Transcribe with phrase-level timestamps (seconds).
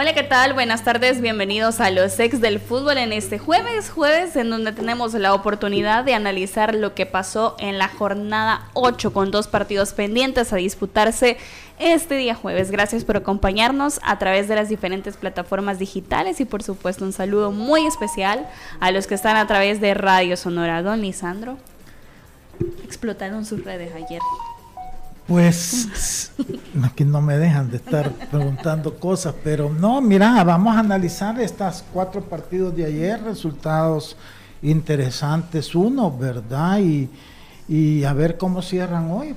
[0.00, 0.54] Hola, ¿qué tal?
[0.54, 5.12] Buenas tardes, bienvenidos a los ex del fútbol en este jueves, jueves en donde tenemos
[5.14, 10.52] la oportunidad de analizar lo que pasó en la jornada 8 con dos partidos pendientes
[10.52, 11.36] a disputarse
[11.80, 12.70] este día jueves.
[12.70, 17.50] Gracias por acompañarnos a través de las diferentes plataformas digitales y por supuesto un saludo
[17.50, 20.80] muy especial a los que están a través de Radio Sonora.
[20.80, 21.58] Don Lisandro,
[22.84, 24.20] explotaron sus redes ayer.
[25.28, 26.32] Pues
[26.82, 31.84] aquí no me dejan de estar preguntando cosas, pero no, mira, vamos a analizar estos
[31.92, 34.16] cuatro partidos de ayer, resultados
[34.62, 36.78] interesantes, uno, ¿verdad?
[36.78, 37.10] Y,
[37.68, 39.34] y a ver cómo cierran hoy.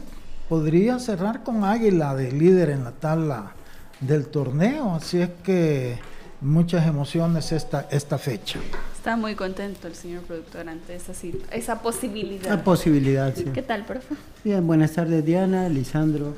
[0.48, 3.52] Podría cerrar con Águila de líder en la tabla
[4.00, 6.00] del torneo, así es que
[6.40, 8.60] muchas emociones esta, esta fecha.
[9.02, 11.12] Está muy contento el señor productor ante esa,
[11.52, 12.48] esa posibilidad.
[12.48, 13.46] La posibilidad, sí.
[13.46, 14.14] ¿Qué tal, profe?
[14.44, 16.36] Bien, buenas tardes Diana, Lisandro,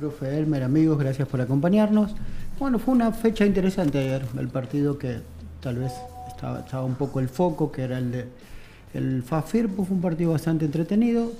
[0.00, 2.14] profe Elmer, amigos, gracias por acompañarnos.
[2.58, 5.18] Bueno, fue una fecha interesante ayer, el partido que
[5.60, 5.92] tal vez
[6.28, 8.24] estaba, estaba un poco el foco, que era el de
[8.94, 11.32] el FAFIRPO, fue un partido bastante entretenido,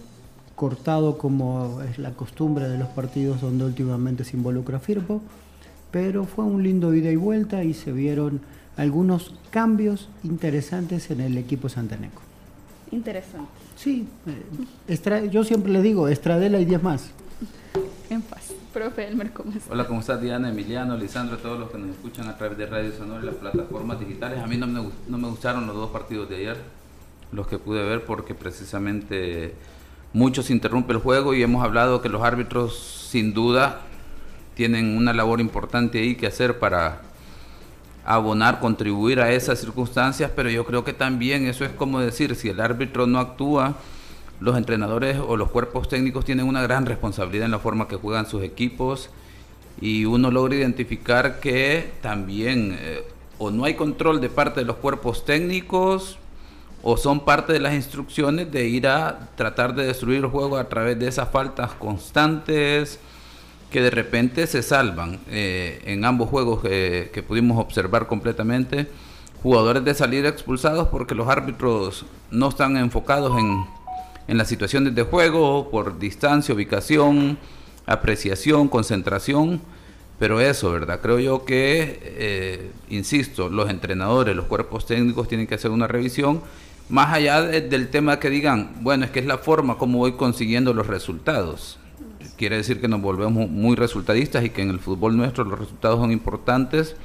[0.56, 5.22] cortado como es la costumbre de los partidos donde últimamente se involucra FIRPO,
[5.90, 8.42] pero fue un lindo ida y vuelta y se vieron
[8.76, 12.22] algunos cambios interesantes en el equipo santaneco.
[12.90, 13.50] Interesante.
[13.76, 14.06] Sí,
[14.88, 17.10] eh, yo siempre le digo, Estradela y 10 más.
[18.08, 18.52] En paz.
[18.72, 19.70] Profe Elmer, ¿cómo estás?
[19.70, 22.92] Hola, ¿cómo estás Diana, Emiliano, Lisandro, todos los que nos escuchan a través de Radio
[22.92, 24.38] Sonora y las plataformas digitales?
[24.38, 26.56] A mí no me, no me gustaron los dos partidos de ayer,
[27.32, 29.54] los que pude ver, porque precisamente
[30.12, 33.80] muchos interrumpe el juego y hemos hablado que los árbitros sin duda
[34.54, 37.02] tienen una labor importante ahí que hacer para
[38.06, 42.48] abonar, contribuir a esas circunstancias, pero yo creo que también eso es como decir, si
[42.48, 43.74] el árbitro no actúa,
[44.40, 48.26] los entrenadores o los cuerpos técnicos tienen una gran responsabilidad en la forma que juegan
[48.26, 49.10] sus equipos
[49.80, 53.02] y uno logra identificar que también eh,
[53.38, 56.18] o no hay control de parte de los cuerpos técnicos
[56.82, 60.68] o son parte de las instrucciones de ir a tratar de destruir el juego a
[60.68, 63.00] través de esas faltas constantes,
[63.70, 68.86] que de repente se salvan eh, en ambos juegos que pudimos observar completamente.
[69.42, 73.64] Jugadores de salir expulsados porque los árbitros no están enfocados en,
[74.28, 77.38] en las situaciones de juego por distancia, ubicación,
[77.86, 79.60] apreciación, concentración.
[80.18, 81.00] Pero eso, ¿verdad?
[81.02, 86.40] Creo yo que, eh, insisto, los entrenadores, los cuerpos técnicos tienen que hacer una revisión,
[86.88, 90.72] más allá del tema que digan, bueno, es que es la forma como voy consiguiendo
[90.72, 91.78] los resultados
[92.36, 95.98] quiere decir que nos volvemos muy resultadistas y que en el fútbol nuestro los resultados
[95.98, 96.96] son importantes,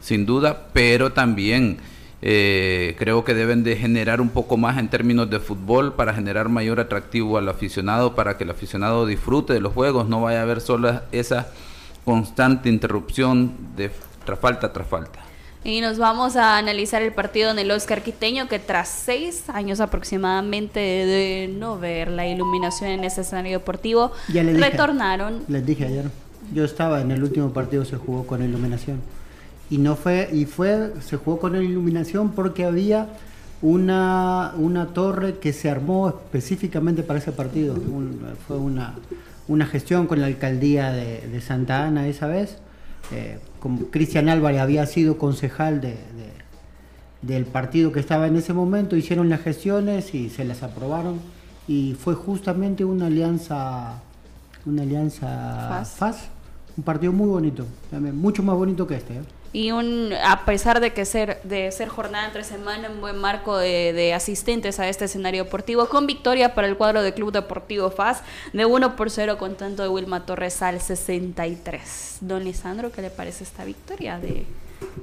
[0.00, 1.78] sin duda, pero también
[2.22, 6.48] eh, creo que deben de generar un poco más en términos de fútbol para generar
[6.48, 10.42] mayor atractivo al aficionado, para que el aficionado disfrute de los juegos, no vaya a
[10.42, 11.48] haber solo esa
[12.04, 13.90] constante interrupción de
[14.24, 15.25] tras falta tras falta.
[15.66, 19.80] Y nos vamos a analizar el partido en el Oscar Quiteño, que tras seis años
[19.80, 25.42] aproximadamente de no ver la iluminación en ese escenario deportivo, retornaron.
[25.48, 26.04] Les dije ayer,
[26.54, 29.00] yo estaba en el último partido, se jugó con iluminación.
[29.68, 33.08] Y no fue, y fue, se jugó con iluminación porque había
[33.60, 37.74] una, una torre que se armó específicamente para ese partido.
[38.46, 38.94] fue una,
[39.48, 42.58] una gestión con la alcaldía de, de Santa Ana esa vez
[43.12, 45.96] eh, como Cristian Álvarez había sido concejal de,
[47.22, 51.20] del partido que estaba en ese momento, hicieron las gestiones y se las aprobaron
[51.68, 54.02] y fue justamente una alianza,
[54.64, 56.28] una alianza FAS,
[56.76, 57.66] un partido muy bonito,
[58.12, 59.14] mucho más bonito que este.
[59.14, 59.22] ¿eh?
[59.52, 63.56] Y un a pesar de que ser de ser jornada entre semana un buen marco
[63.56, 68.22] de, asistentes a este escenario deportivo con victoria para el cuadro de Club Deportivo FAS
[68.52, 72.18] de 1 por 0 con tanto de Wilma Torres al 63.
[72.20, 74.46] Don Lisandro, ¿qué le parece esta victoria de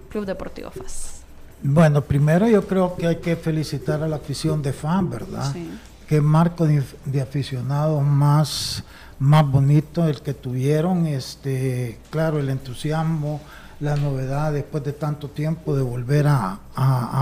[0.09, 1.21] Club Deportivo FAS?
[1.61, 5.53] Bueno, primero yo creo que hay que felicitar a la afición de FAS, ¿verdad?
[5.53, 5.69] Sí.
[6.07, 8.83] Qué marco de, de aficionados más
[9.23, 13.39] más bonito el que tuvieron, este, claro, el entusiasmo,
[13.83, 16.57] la novedad después de tanto tiempo de volver a,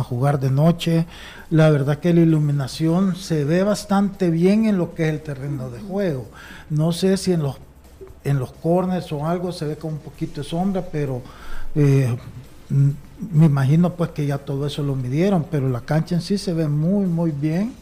[0.08, 1.08] jugar de noche.
[1.50, 5.72] La verdad que la iluminación se ve bastante bien en lo que es el terreno
[5.72, 6.28] de juego.
[6.70, 7.58] No sé si en los,
[8.24, 11.24] en los corners o algo se ve con un poquito de sombra, pero
[11.74, 12.16] eh,
[12.70, 16.54] me imagino pues que ya todo eso lo midieron, pero la cancha en sí se
[16.54, 17.74] ve muy, muy bien.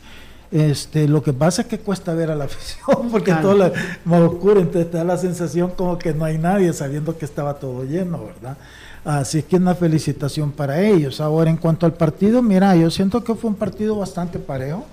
[0.51, 3.73] Este, lo que pasa es que cuesta ver a la afición porque todo es
[4.03, 7.55] más oscuro, entonces te da la sensación como que no hay nadie sabiendo que estaba
[7.55, 8.57] todo lleno, ¿verdad?
[9.05, 11.21] Así que una felicitación para ellos.
[11.21, 14.85] Ahora, en cuanto al partido, mira, yo siento que fue un partido bastante parejo.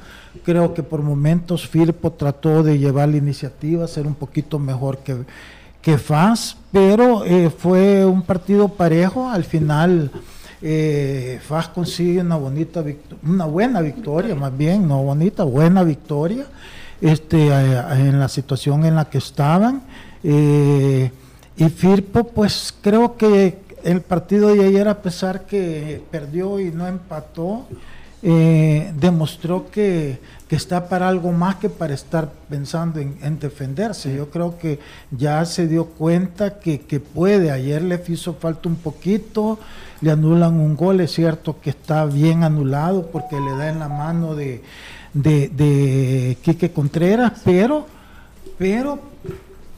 [0.44, 5.16] Creo que por momentos Firpo trató de llevar la iniciativa, ser un poquito mejor que,
[5.82, 9.28] que FAS, pero eh, fue un partido parejo.
[9.28, 10.10] Al final,
[10.62, 12.84] eh, FAS consigue una bonita
[13.22, 16.46] una buena victoria, más bien, no bonita, buena victoria
[17.00, 19.82] este, eh, en la situación en la que estaban.
[20.22, 26.86] y Firpo, pues creo que el partido de ayer, a pesar que perdió y no
[26.88, 27.66] empató,
[28.22, 30.18] eh, demostró que,
[30.50, 34.14] está para algo más que para estar pensando en, defenderse.
[34.16, 34.80] Yo creo que
[35.10, 37.50] ya se dio cuenta que, puede.
[37.52, 39.58] Ayer le hizo falta un poquito,
[40.00, 43.88] le anulan un gol, es cierto que está bien anulado porque le da en la
[43.88, 44.62] mano de,
[45.14, 47.86] de, de Quique Contreras, pero,
[48.58, 48.98] pero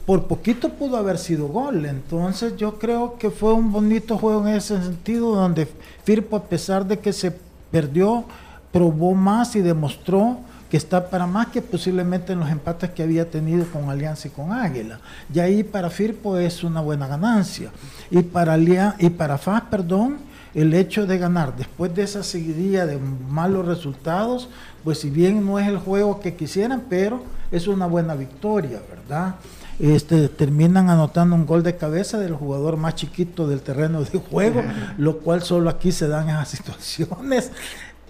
[0.05, 1.85] por poquito pudo haber sido gol.
[1.85, 5.67] Entonces yo creo que fue un bonito juego en ese sentido, donde
[6.03, 7.31] Firpo, a pesar de que se
[7.71, 8.25] perdió,
[8.71, 10.39] probó más y demostró
[10.69, 14.31] que está para más que posiblemente en los empates que había tenido con Alianza y
[14.31, 14.99] con Águila.
[15.33, 17.71] Y ahí para Firpo es una buena ganancia.
[18.11, 20.17] Y para, y para FAS, perdón,
[20.53, 24.49] el hecho de ganar después de esa seguidilla de malos resultados,
[24.83, 29.35] pues si bien no es el juego que quisieran, pero es una buena victoria, ¿verdad?
[29.79, 34.61] este, terminan anotando un gol de cabeza del jugador más chiquito del terreno de juego,
[34.97, 37.51] lo cual solo aquí se dan esas situaciones,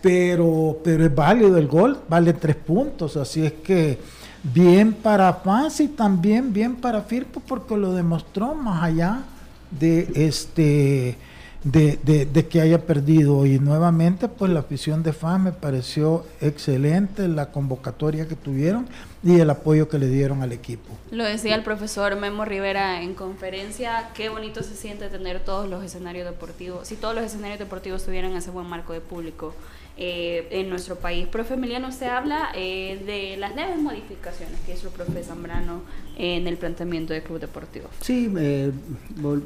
[0.01, 3.98] pero, pero es válido el gol, vale tres puntos, así es que
[4.44, 9.24] bien para Faz y también bien para Firpo porque lo demostró más allá
[9.72, 11.18] de este
[11.63, 13.46] de, que haya perdido.
[13.46, 18.88] Y nuevamente, pues la afición de FAS me pareció excelente, la convocatoria que tuvieron
[19.24, 20.89] y el apoyo que le dieron al equipo.
[21.12, 25.83] Lo decía el profesor Memo Rivera en conferencia, qué bonito se siente tener todos los
[25.83, 29.54] escenarios deportivos, si todos los escenarios deportivos tuvieran ese buen marco de público.
[30.01, 31.27] Eh, en nuestro país.
[31.27, 35.81] Profe Emiliano, se habla eh, de las leves modificaciones que hizo el profe Zambrano
[36.18, 37.89] en el planteamiento del Club Deportivo.
[38.00, 38.72] Sí, eh,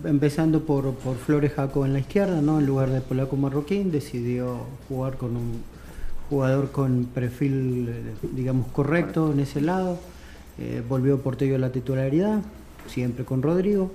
[0.04, 2.60] empezando por, por Flores Jaco en la izquierda, ¿no?
[2.60, 5.64] en lugar de Polaco Marroquín, decidió jugar con un
[6.34, 7.90] jugador con perfil,
[8.34, 10.00] digamos, correcto en ese lado.
[10.90, 12.42] volvió Portello a la titularidad,
[12.88, 13.92] siempre con Rodrigo.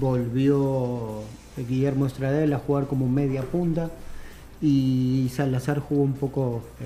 [0.00, 1.22] volvió
[1.68, 3.90] Guillermo Estradel a jugar como media punta
[4.60, 6.84] y Salazar jugó un poco eh,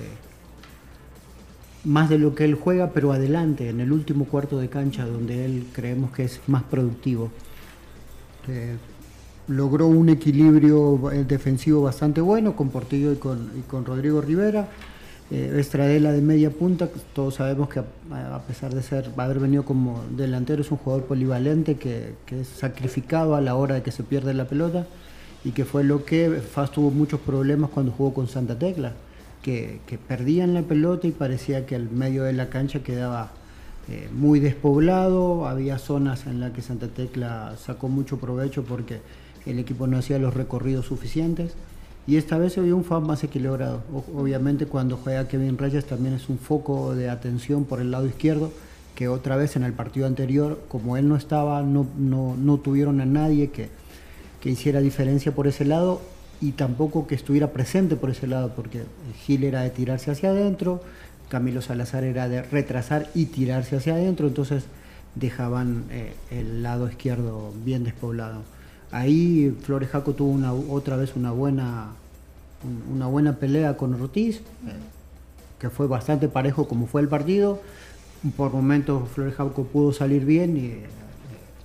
[1.85, 5.45] más de lo que él juega, pero adelante, en el último cuarto de cancha, donde
[5.45, 7.31] él creemos que es más productivo.
[8.47, 8.75] Eh,
[9.47, 14.67] logró un equilibrio eh, defensivo bastante bueno con Portillo y con, Rodrigo Rivera.
[15.31, 20.61] Estradela de media punta, todos sabemos que a, pesar de ser haber venido como delantero
[20.61, 24.35] es un jugador polivalente que, que es sacrificado a la hora de que se pierde
[24.35, 24.85] la pelota
[25.43, 28.93] y que fue lo que Faz tuvo muchos problemas cuando jugó con Santa Tecla,
[29.41, 33.31] que, perdían la pelota y parecía que el medio de la cancha quedaba
[33.89, 39.01] eh, muy despoblado, había zonas en las que Santa Tecla sacó mucho provecho porque
[39.45, 41.53] el equipo no hacía los recorridos suficientes.
[42.05, 43.81] Y esta vez se vio un FAS más equilibrado.
[44.13, 48.51] obviamente cuando juega Kevin Reyes también es un foco de atención por el lado izquierdo,
[48.95, 52.99] que otra vez en el partido anterior, como él no estaba, no, no, no tuvieron
[53.01, 53.69] a nadie que,
[54.41, 56.01] que hiciera diferencia por ese lado
[56.41, 58.83] y tampoco que estuviera presente por ese lado, porque
[59.25, 60.81] Gil era de tirarse hacia adentro,
[61.29, 64.65] Camilo Salazar era de retrasar y tirarse hacia adentro, entonces
[65.15, 68.41] dejaban eh, el lado izquierdo bien despoblado.
[68.93, 71.87] Ahí Flores Jaco tuvo una, otra vez una buena,
[72.93, 74.41] una buena pelea con Ortiz,
[75.57, 77.59] que fue bastante parejo como fue el partido.
[78.37, 80.85] Por momentos Flores Jaco pudo salir bien y eh,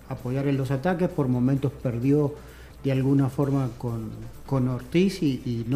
[0.09, 2.35] apoyar en los ataques, por momentos perdió
[2.83, 4.09] de alguna forma con,
[4.47, 5.67] con Ortiz y,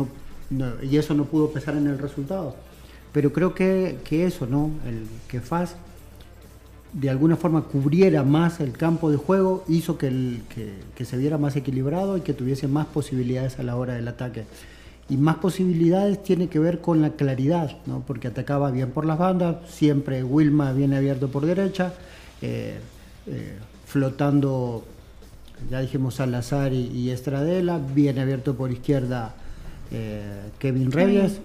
[0.82, 2.56] y eso no pudo pesar en el resultado.
[3.12, 4.70] Pero creo que, que eso, ¿no?
[4.86, 5.76] El que Faz
[6.92, 10.42] de alguna forma cubriera más el campo de juego hizo que, el,
[10.94, 14.44] que, se viera más equilibrado y que tuviese más posibilidades a la hora del ataque.
[15.08, 18.02] Y más posibilidades tiene que ver con la claridad, ¿no?
[18.06, 21.92] porque atacaba bien por las bandas, siempre Wilma viene abierto por derecha,
[22.40, 22.78] eh,
[23.26, 23.56] eh,
[23.86, 24.84] flotando
[25.70, 29.34] ya dijimos Salazar y, Estradela, bien abierto por izquierda
[29.90, 30.22] eh,
[30.58, 31.40] Kevin Reyes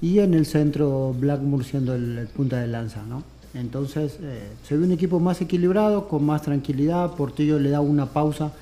[0.00, 3.22] y en el centro Blackmore siendo el, punta de lanza, ¿no?
[3.54, 8.06] Entonces eh, se ve un equipo más equilibrado, con más tranquilidad, Portillo le da una
[8.06, 8.52] pausa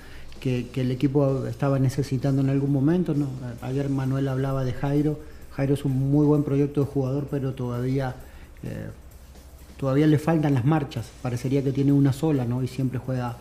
[0.41, 3.29] que, el equipo estaba necesitando en algún momento, ¿no?
[3.63, 5.19] Ayer Manuel hablaba de Jairo,
[5.57, 8.15] Jairo es un muy buen proyecto de jugador, pero todavía,
[8.63, 8.89] eh,
[9.79, 11.11] todavía le faltan las marchas.
[11.23, 12.63] Parecería que tiene una sola, ¿no?
[12.63, 13.37] Y siempre juega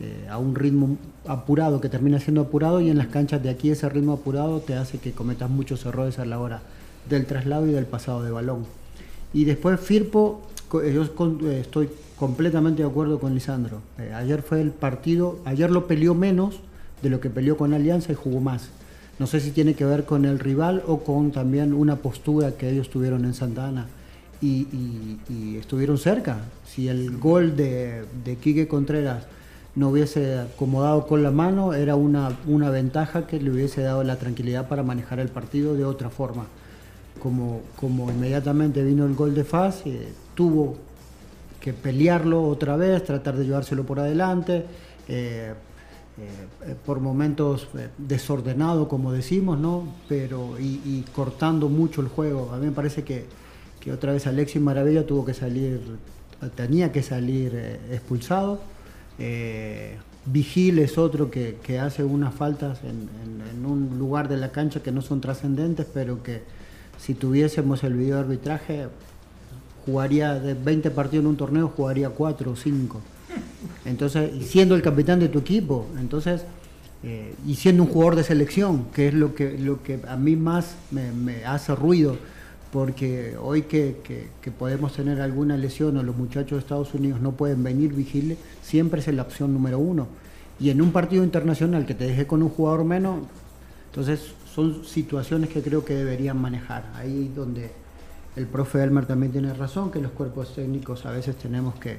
[0.00, 3.70] eh, a un ritmo apurado, que termina siendo apurado, y en las canchas de aquí
[3.70, 6.62] ese ritmo apurado te hace que cometas muchos errores a la hora
[7.08, 8.66] del traslado y del pasado de balón.
[9.32, 11.02] Y después Firpo, yo
[11.50, 13.80] estoy completamente de acuerdo con Lisandro.
[14.14, 16.60] ayer fue el partido, ayer lo peleó menos
[17.02, 18.70] de lo que peleó con Alianza y jugó más.
[19.18, 22.70] No sé si tiene que ver con el rival o con también una postura que
[22.70, 23.86] ellos tuvieron en Santa
[24.40, 24.66] y,
[25.28, 26.38] y, estuvieron cerca.
[26.64, 29.26] Si el gol de, de Quique Contreras
[29.74, 34.16] no hubiese acomodado con la mano, era una, una ventaja que le hubiese dado la
[34.16, 36.46] tranquilidad para manejar el partido de otra forma.
[37.20, 40.08] Como, como inmediatamente vino el gol de Faz, eh,
[40.38, 40.76] tuvo
[41.60, 44.64] que pelearlo otra vez, tratar de llevárselo por adelante.
[45.08, 45.52] Eh,
[46.20, 49.84] eh, por momentos eh, desordenado, como decimos, ¿no?
[50.08, 52.50] Pero, y, cortando mucho el juego.
[52.52, 53.24] A mí me parece que,
[53.80, 55.80] que, otra vez Alexis Maravilla tuvo que salir,
[56.56, 58.60] tenía que salir eh, expulsado.
[60.26, 63.08] Vigil es otro que, que hace unas faltas en,
[63.52, 66.42] en, un lugar de la cancha que no son trascendentes, pero que
[66.98, 68.88] si tuviésemos el video de arbitraje,
[69.88, 73.00] jugaría de 20 partidos en un torneo, jugaría 4 o 5.
[73.86, 76.42] Entonces, y siendo el capitán de tu equipo, entonces,
[77.02, 80.36] eh, y siendo un jugador de selección, que es lo que, lo que a mí
[80.36, 82.18] más me, hace ruido,
[82.70, 83.96] porque hoy que,
[84.58, 89.00] podemos tener alguna lesión o los muchachos de Estados Unidos no pueden venir vigiles, siempre
[89.00, 90.06] es la opción número uno.
[90.60, 93.20] Y en un partido internacional que te deje con un jugador menos,
[93.86, 94.20] entonces
[94.54, 96.92] son situaciones que creo que deberían manejar.
[96.94, 97.70] Ahí donde
[98.38, 101.98] el profe Elmer también tiene razón, que los cuerpos técnicos a veces tenemos que,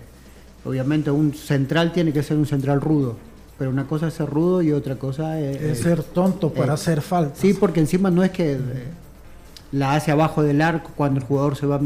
[0.65, 3.15] Obviamente un central tiene que ser un central rudo,
[3.57, 5.79] pero una cosa es ser rudo y otra cosa es...
[5.79, 7.35] ser tonto para hacer falta.
[7.35, 8.57] Sí, porque encima no es que eh,
[9.71, 11.79] la hace abajo del arco cuando el jugador se va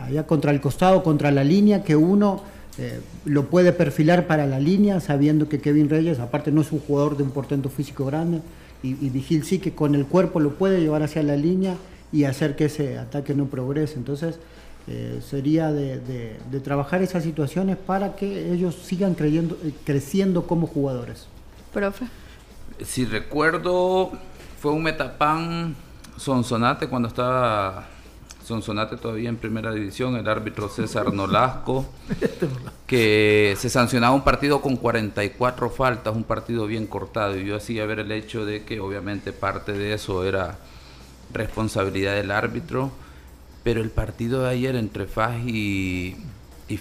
[0.00, 2.42] allá contra el costado, contra la línea, que uno
[2.78, 6.80] eh, lo puede perfilar para la línea, sabiendo que Kevin Reyes, aparte no es un
[6.80, 8.40] jugador de un portento físico grande,
[8.82, 11.76] y, y Vigil sí que con el cuerpo lo puede llevar hacia la línea
[12.12, 13.94] y hacer que ese ataque no progrese.
[13.94, 14.38] Entonces,
[14.86, 21.26] eh, sería de, trabajar esas situaciones para que ellos sigan creyendo, eh, creciendo como jugadores.
[21.72, 22.06] Profe.
[22.84, 24.12] Si recuerdo,
[24.60, 25.74] fue un metapan
[26.16, 27.88] Sonsonate cuando estaba
[28.44, 31.86] Sonsonate todavía en primera división, el árbitro César Nolasco,
[32.86, 37.86] que se sancionaba un partido con 44 faltas, un partido bien cortado, y yo hacía
[37.86, 40.58] ver el hecho de que obviamente parte de eso era
[41.32, 42.92] responsabilidad del árbitro
[43.62, 46.16] pero el partido de ayer entre Faj y,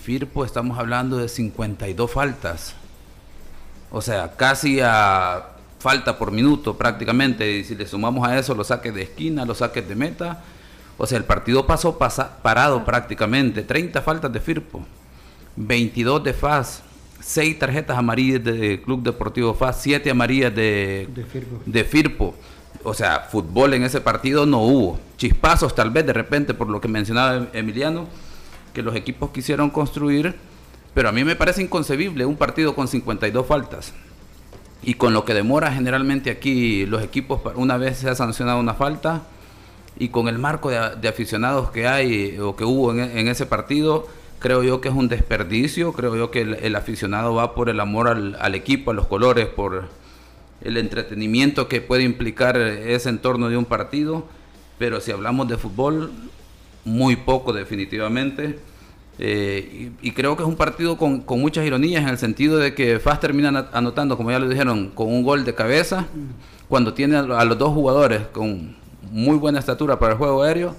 [0.02, 2.76] Firpo estamos hablando de 52 faltas.
[3.92, 7.58] O sea, casi a falta por minuto prácticamente.
[7.58, 10.42] Y si le sumamos a eso los saques de esquina, los saques de meta.
[10.98, 13.64] O sea, el partido pasó parado prácticamente.
[13.64, 14.86] 30 faltas de Firpo,
[15.58, 16.84] 22 de Faz,
[17.20, 21.10] 6 tarjetas amarillas de Club Deportivo Faz, 7 amarillas de,
[21.66, 22.34] De Firpo
[22.84, 25.00] o sea, fútbol en ese partido no hubo.
[25.18, 28.08] Chispazos tal vez de repente por lo que mencionaba Emiliano,
[28.74, 30.36] que los equipos quisieron construir,
[30.94, 33.94] pero a mí me parece inconcebible un partido con 52 faltas.
[34.84, 38.74] Y con lo que demora generalmente aquí los equipos, una vez se ha sancionado una
[38.74, 39.22] falta,
[39.98, 44.08] y con el marco de, aficionados que hay o que hubo en, ese partido,
[44.40, 48.08] creo yo que es un desperdicio, creo yo que el, aficionado va por el amor
[48.08, 49.90] al, al equipo, a los colores, por
[50.64, 54.26] el entretenimiento que puede implicar ese entorno de un partido,
[54.78, 56.12] pero si hablamos de fútbol,
[56.86, 58.60] muy poco definitivamente.
[59.20, 63.00] Eh, y, creo que es un partido con, muchas ironías en el sentido de que
[63.00, 66.08] Faz termina anotando, como ya lo dijeron, con un gol de cabeza,
[66.68, 68.76] cuando tiene a los dos jugadores con
[69.12, 70.76] muy buena estatura para el juego aéreo,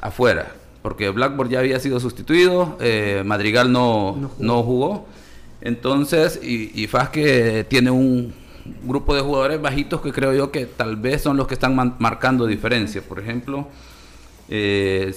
[0.00, 0.52] afuera.
[0.82, 5.06] Porque Blackboard ya había sido sustituido, eh, Madrigal no, no, jugó.
[5.60, 8.32] Entonces, y, y Faz que tiene un,
[8.82, 12.46] grupo de jugadores bajitos que creo yo que tal vez son los que están marcando
[12.46, 13.02] diferencia.
[13.02, 13.68] Por ejemplo,
[14.48, 15.12] eh,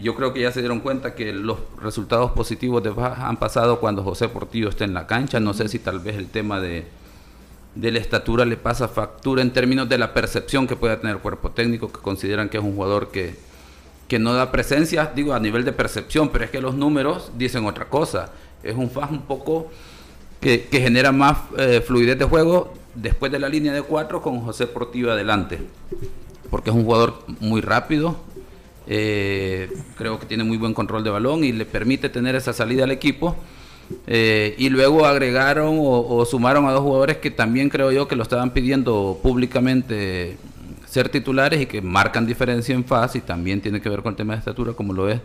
[0.00, 4.02] yo creo que ya se dieron cuenta que los resultados positivos de han pasado cuando
[4.02, 5.40] José Portillo está en la cancha.
[5.40, 6.86] No sé si tal vez el tema de,
[7.74, 11.22] de la estatura le pasa factura en términos de la percepción que pueda tener el
[11.22, 13.34] cuerpo técnico, que consideran que es un jugador que,
[14.08, 17.66] que no da presencia, digo, a nivel de percepción, pero es que los números dicen
[17.66, 18.32] otra cosa.
[18.62, 19.70] Es un FAS un poco
[20.44, 24.66] que, genera más eh, fluidez de juego después de la línea de cuatro con José
[24.66, 25.58] Portillo adelante,
[26.50, 28.16] porque es un jugador muy rápido,
[28.86, 32.84] eh, creo que tiene muy buen control de balón y le permite tener esa salida
[32.84, 33.36] al equipo.
[34.06, 38.22] Eh, y luego agregaron o, sumaron a dos jugadores que también creo yo que lo
[38.22, 40.38] estaban pidiendo públicamente
[40.86, 44.16] ser titulares y que marcan diferencia en fase y también tiene que ver con el
[44.16, 45.20] tema de estatura, como lo es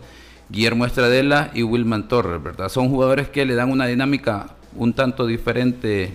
[0.50, 2.68] Guillermo Estradela y Wilman Torres, ¿verdad?
[2.68, 6.14] Son jugadores que le dan una dinámica un tanto diferente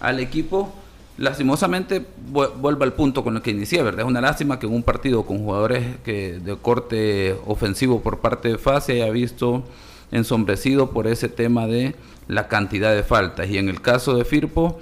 [0.00, 0.72] al equipo.
[1.16, 4.00] Lastimosamente, vuelvo al punto con el que inicié, ¿verdad?
[4.00, 8.48] Es una lástima que en un partido con jugadores que de corte ofensivo por parte
[8.48, 9.62] de FASE haya visto
[10.10, 11.94] ensombrecido por ese tema de
[12.26, 13.48] la cantidad de faltas.
[13.48, 14.80] Y en el caso de Firpo,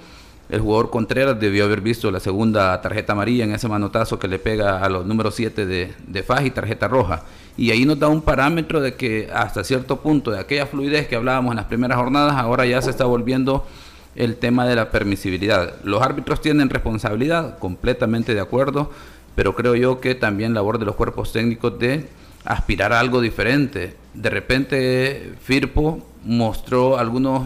[0.53, 4.37] el jugador Contreras debió haber visto la segunda tarjeta amarilla en ese manotazo que le
[4.37, 7.23] pega a los números 7 de, de Faj y tarjeta roja.
[7.57, 11.15] Y ahí nos da un parámetro de que hasta cierto punto de aquella fluidez que
[11.15, 13.65] hablábamos en las primeras jornadas, ahora ya se está volviendo
[14.15, 15.73] el tema de la permisibilidad.
[15.83, 18.91] Los árbitros tienen responsabilidad, completamente de acuerdo,
[19.33, 22.07] pero creo yo que también labor de los cuerpos técnicos de
[22.45, 23.95] aspirar a algo diferente.
[24.13, 27.41] De repente Firpo mostró algunos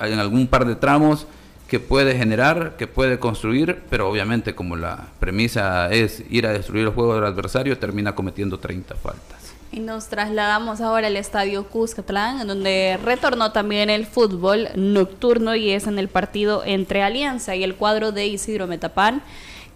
[0.00, 1.26] en algún par de tramos
[1.70, 6.86] que puede generar, que puede construir, pero obviamente como la premisa es ir a destruir
[6.86, 9.54] el juego del adversario, termina cometiendo 30 faltas.
[9.70, 15.86] Y nos trasladamos ahora al estadio Cuscatlán, donde retornó también el fútbol nocturno y es
[15.86, 19.22] en el partido entre Alianza y el cuadro de Isidro Metapán,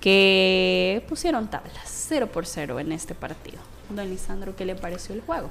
[0.01, 3.59] que pusieron tablas 0 por 0 en este partido.
[3.89, 5.49] Don Lisandro, ¿qué le pareció el juego?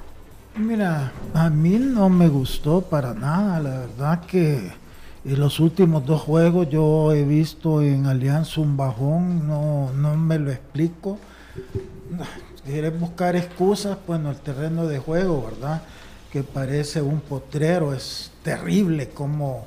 [0.56, 4.83] Mira, a mí no me gustó para nada, la verdad que
[5.24, 10.38] en los últimos dos juegos yo he visto en Alianza un bajón, no, no me
[10.38, 11.18] lo explico.
[12.64, 15.82] Quieres buscar excusas, bueno, el terreno de juego, ¿verdad?
[16.30, 19.64] Que parece un potrero, es terrible como,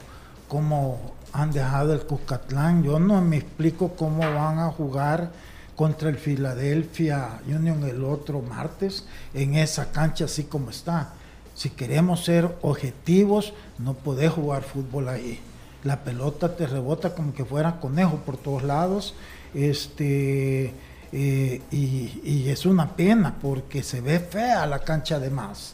[0.47, 2.83] como han dejado el Cuscatlán.
[2.83, 5.31] Yo no me explico cómo van a jugar
[5.75, 11.13] contra el Philadelphia Union el otro martes en esa cancha así como está.
[11.57, 15.39] Si queremos ser objetivos, no podés jugar fútbol ahí.
[15.83, 19.15] La pelota te rebota como que fuera conejo por todos lados.
[19.55, 20.71] Este,
[21.11, 25.73] eh, y, es una pena porque se ve fea la cancha de más.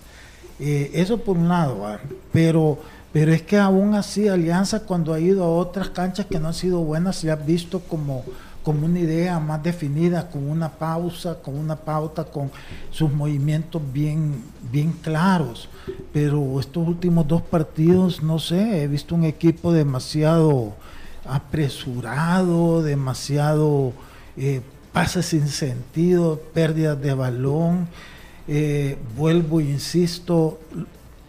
[0.58, 2.00] Eh, eso por un lado,
[2.32, 2.80] pero,
[3.12, 6.54] pero es que aún así Alianza cuando ha ido a otras canchas que no han
[6.54, 8.24] sido buenas se ha visto como
[8.64, 12.50] como una idea más definida, con una pausa, con una pauta, con
[12.92, 15.70] sus movimientos bien, bien claros.
[16.14, 20.74] Pero estos últimos dos partidos, no sé, he visto un equipo demasiado
[21.26, 23.94] apresurado, demasiado
[24.38, 27.88] eh, pases sin sentido, pérdidas de balón.
[28.48, 30.60] Eh, vuelvo e insisto,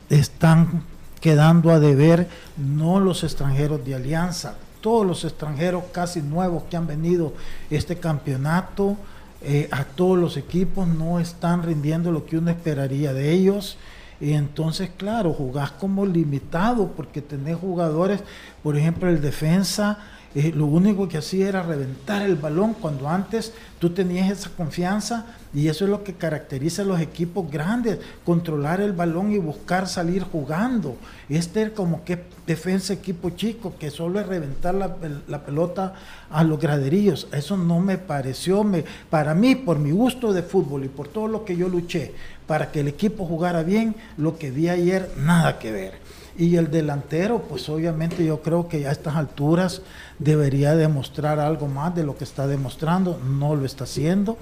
[0.09, 0.83] están
[1.21, 6.87] quedando a deber no los extranjeros de Alianza, todos los extranjeros casi nuevos que han
[6.87, 7.33] venido
[7.71, 8.99] este campeonato,
[9.41, 13.79] eh, a todos los equipos no están rindiendo lo que uno esperaría de ellos.
[14.21, 18.21] Y entonces, claro, jugás como limitado porque tenés jugadores,
[18.63, 20.01] por ejemplo, el defensa
[20.35, 25.27] eh, lo único que hacía era reventar el balón cuando antes tú tenías esa confianza
[25.55, 29.87] y eso es lo que caracteriza a los equipos grandes, controlar el balón y buscar
[29.87, 30.97] salir jugando.
[31.29, 35.95] Este es como que defensa equipo chico, que solo es reventar la, pelota
[36.31, 37.29] a los graderillos.
[37.31, 41.29] Eso no me pareció, me, para mí, por mi gusto de fútbol y por todo
[41.29, 42.13] lo que yo luché
[42.47, 45.93] para que el equipo jugara bien, lo que vi ayer, nada que ver.
[46.37, 49.83] Y el delantero, pues obviamente yo creo que a estas alturas
[50.19, 54.37] debería demostrar algo más de lo que está demostrando, no lo está haciendo.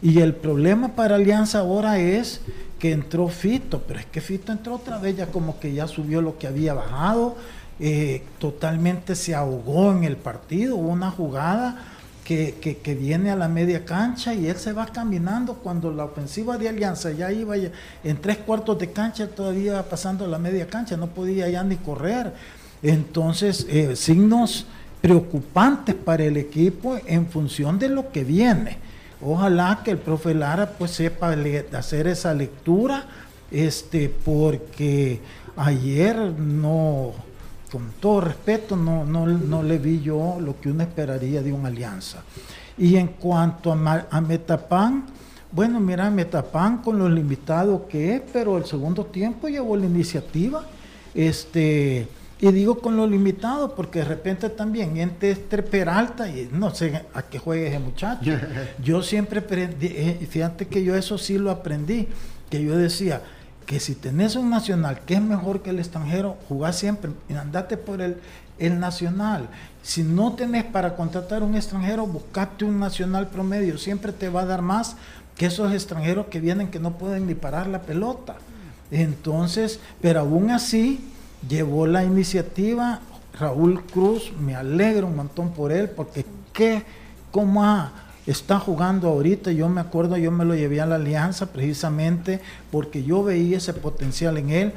[0.00, 2.40] Y el problema para Alianza ahora es
[2.78, 6.22] que entró Fito, pero es que Fito entró otra vez ya como que ya subió
[6.22, 7.36] lo que había bajado,
[7.80, 11.93] eh, totalmente se ahogó en el partido, hubo una jugada
[12.24, 16.56] que, que, viene a la media cancha y él se va caminando cuando la ofensiva
[16.56, 21.08] de Alianza ya iba en tres cuartos de cancha, todavía pasando la media cancha, no
[21.08, 22.32] podía ya ni correr.
[22.82, 24.66] Entonces, eh, signos
[25.02, 28.78] preocupantes para el equipo en función de lo que viene.
[29.20, 31.36] Ojalá que el profe Lara pues sepa
[31.76, 33.04] hacer esa lectura,
[33.50, 35.20] este, porque
[35.56, 37.12] ayer no,
[37.74, 42.22] con todo respeto, no, no, le vi yo lo que uno esperaría de una alianza.
[42.78, 45.06] Y en cuanto a, a Metapan,
[45.50, 50.64] bueno, mira, Metapan con lo limitado que es, pero el segundo tiempo llevó la iniciativa.
[51.16, 52.06] Este,
[52.40, 57.06] y digo con lo limitado, porque de repente también entre este Peralta, y no sé
[57.12, 58.30] a qué juegue ese muchacho.
[58.84, 62.06] Yo siempre aprendí, eh, fíjate que yo eso sí lo aprendí,
[62.48, 63.20] que yo decía,
[63.66, 68.00] que si tenés un nacional que es mejor que el extranjero, jugás siempre, andate por
[68.00, 68.18] el,
[68.58, 69.48] el nacional.
[69.82, 74.46] Si no tenés para contratar un extranjero, buscate un nacional promedio, siempre te va a
[74.46, 74.96] dar más
[75.36, 78.36] que esos extranjeros que vienen que no pueden ni parar la pelota.
[78.90, 81.10] Entonces, pero aún así
[81.48, 83.00] llevó la iniciativa
[83.38, 86.84] Raúl Cruz, me alegro un montón por él, porque qué,
[87.30, 87.92] cómo ha
[88.26, 89.52] está jugando ahorita.
[89.52, 93.72] Yo me acuerdo, yo me lo llevé a la alianza precisamente porque yo veía ese
[93.74, 94.72] potencial en él.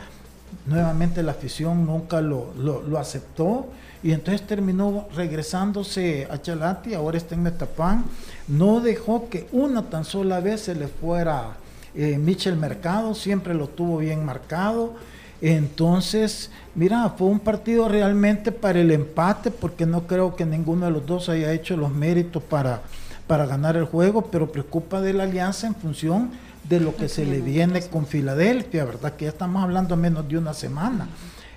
[0.66, 3.68] Nuevamente la afición nunca lo, lo, aceptó
[4.04, 8.06] y entonces terminó regresándose a Chalati, ahora está en Metapán.
[8.48, 11.58] No dejó que una tan sola vez se le fuera
[11.96, 14.94] eh, Michel Mercado, siempre lo tuvo bien marcado.
[15.42, 20.92] Entonces, mira, fue un partido realmente para el empate, porque no creo que ninguno de
[20.92, 22.82] los dos haya hecho los méritos para,
[23.28, 26.32] para ganar el juego, pero preocupa de la alianza en función
[26.68, 29.14] de lo que se le viene con Filadelfia, ¿verdad?
[29.16, 31.08] Que ya estamos hablando menos de una semana.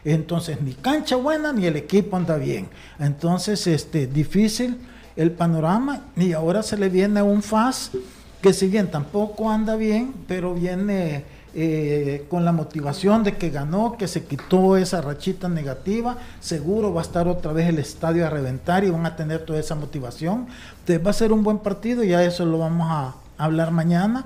[0.04, 2.68] Entonces, ni cancha buena ni el equipo anda bien.
[2.98, 4.78] Entonces, este, difícil
[5.16, 7.90] el panorama y ahora se le viene un FAS
[8.40, 13.96] que si bien tampoco anda bien, pero viene eh, con la motivación de que ganó,
[13.98, 18.30] que se quitó esa rachita negativa, seguro va a estar otra vez el estadio a
[18.30, 20.46] reventar y van a tener toda esa motivación.
[20.80, 24.24] Entonces va a ser un buen partido, ya eso lo vamos a hablar mañana,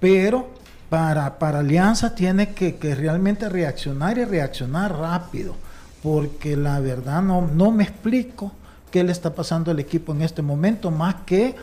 [0.00, 0.48] pero
[0.88, 5.54] para, para Alianza tiene que, que realmente reaccionar y reaccionar rápido,
[6.02, 8.52] porque la verdad no, no me explico
[8.90, 11.54] qué le está pasando al equipo en este momento, más que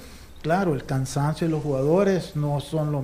[0.42, 3.04] Claro, el cansancio de los jugadores no son los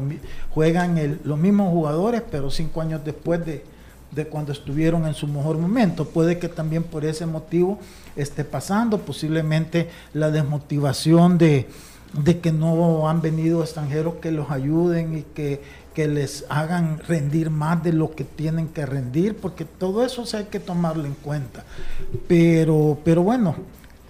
[0.51, 3.63] juegan los mismos jugadores, pero cinco años después de,
[4.29, 6.05] cuando estuvieron en su mejor momento.
[6.05, 7.77] Puede que también por ese motivo
[8.15, 11.67] esté pasando, posiblemente la desmotivación de,
[12.41, 15.61] que no han venido extranjeros que los ayuden y que,
[15.93, 20.45] que, les hagan rendir más de lo que tienen que rendir, porque todo eso hay
[20.45, 21.65] que tomarlo en cuenta.
[22.29, 23.55] Pero, pero bueno,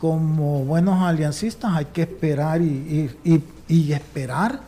[0.05, 3.09] como buenos aliancistas hay que esperar y,
[3.91, 4.59] esperar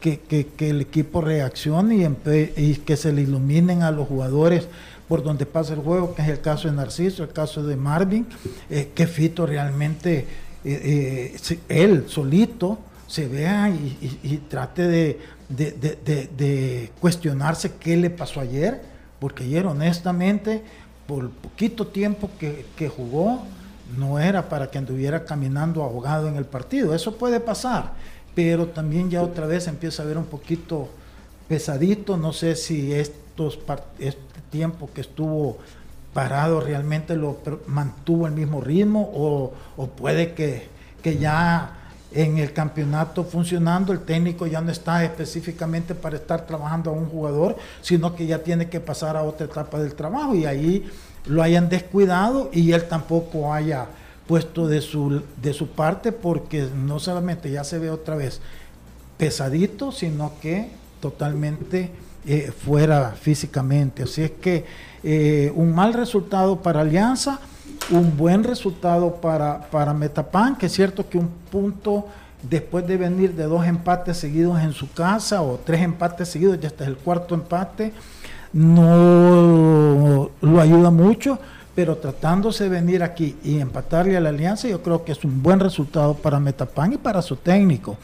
[0.00, 2.10] que, el equipo reaccione
[2.56, 4.66] y, que se le iluminen a los jugadores
[5.06, 8.26] por donde pasa el juego, que es el caso de Narciso, el caso de Marvin,
[8.70, 10.26] eh, que Fito realmente,
[10.64, 15.18] eh, eh, él solito, se vea y, trate
[15.50, 18.80] de, cuestionarse qué le pasó ayer,
[19.20, 20.62] porque ayer honestamente,
[21.06, 23.44] por poquito tiempo que jugó,
[23.96, 26.94] no era para que anduviera caminando ahogado en el partido.
[26.94, 27.92] Eso puede pasar,
[28.34, 30.88] pero también ya otra vez empieza a ver un poquito
[31.48, 32.16] pesadito.
[32.16, 33.58] No sé si estos
[33.98, 35.58] este tiempo que estuvo
[36.12, 39.52] parado realmente lo mantuvo el mismo ritmo o,
[39.88, 40.68] puede que,
[41.02, 41.74] que ya
[42.10, 47.06] en el campeonato funcionando, el técnico ya no está específicamente para estar trabajando a un
[47.06, 50.90] jugador, sino que ya tiene que pasar a otra etapa del trabajo y ahí
[51.26, 53.86] lo hayan descuidado y él tampoco haya
[54.26, 58.40] puesto de su, de su parte porque no solamente ya se ve otra vez
[59.16, 61.90] pesadito, sino que totalmente
[62.26, 64.02] eh, fuera físicamente.
[64.02, 64.64] Así es que
[65.02, 67.40] eh, un mal resultado para Alianza,
[67.90, 72.06] un buen resultado para, para Metapan, que es cierto que un punto
[72.42, 76.68] después de venir de dos empates seguidos en su casa o tres empates seguidos, ya
[76.68, 77.92] está el cuarto empate
[78.52, 81.38] no lo ayuda mucho,
[81.74, 85.42] pero tratándose de venir aquí y empatarle a la alianza, yo creo que es un
[85.42, 87.96] buen resultado para Metapan y para su técnico.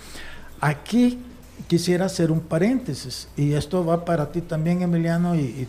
[0.61, 1.19] Aquí
[1.67, 5.67] quisiera hacer un paréntesis, y esto va para ti también, Emiliano, y,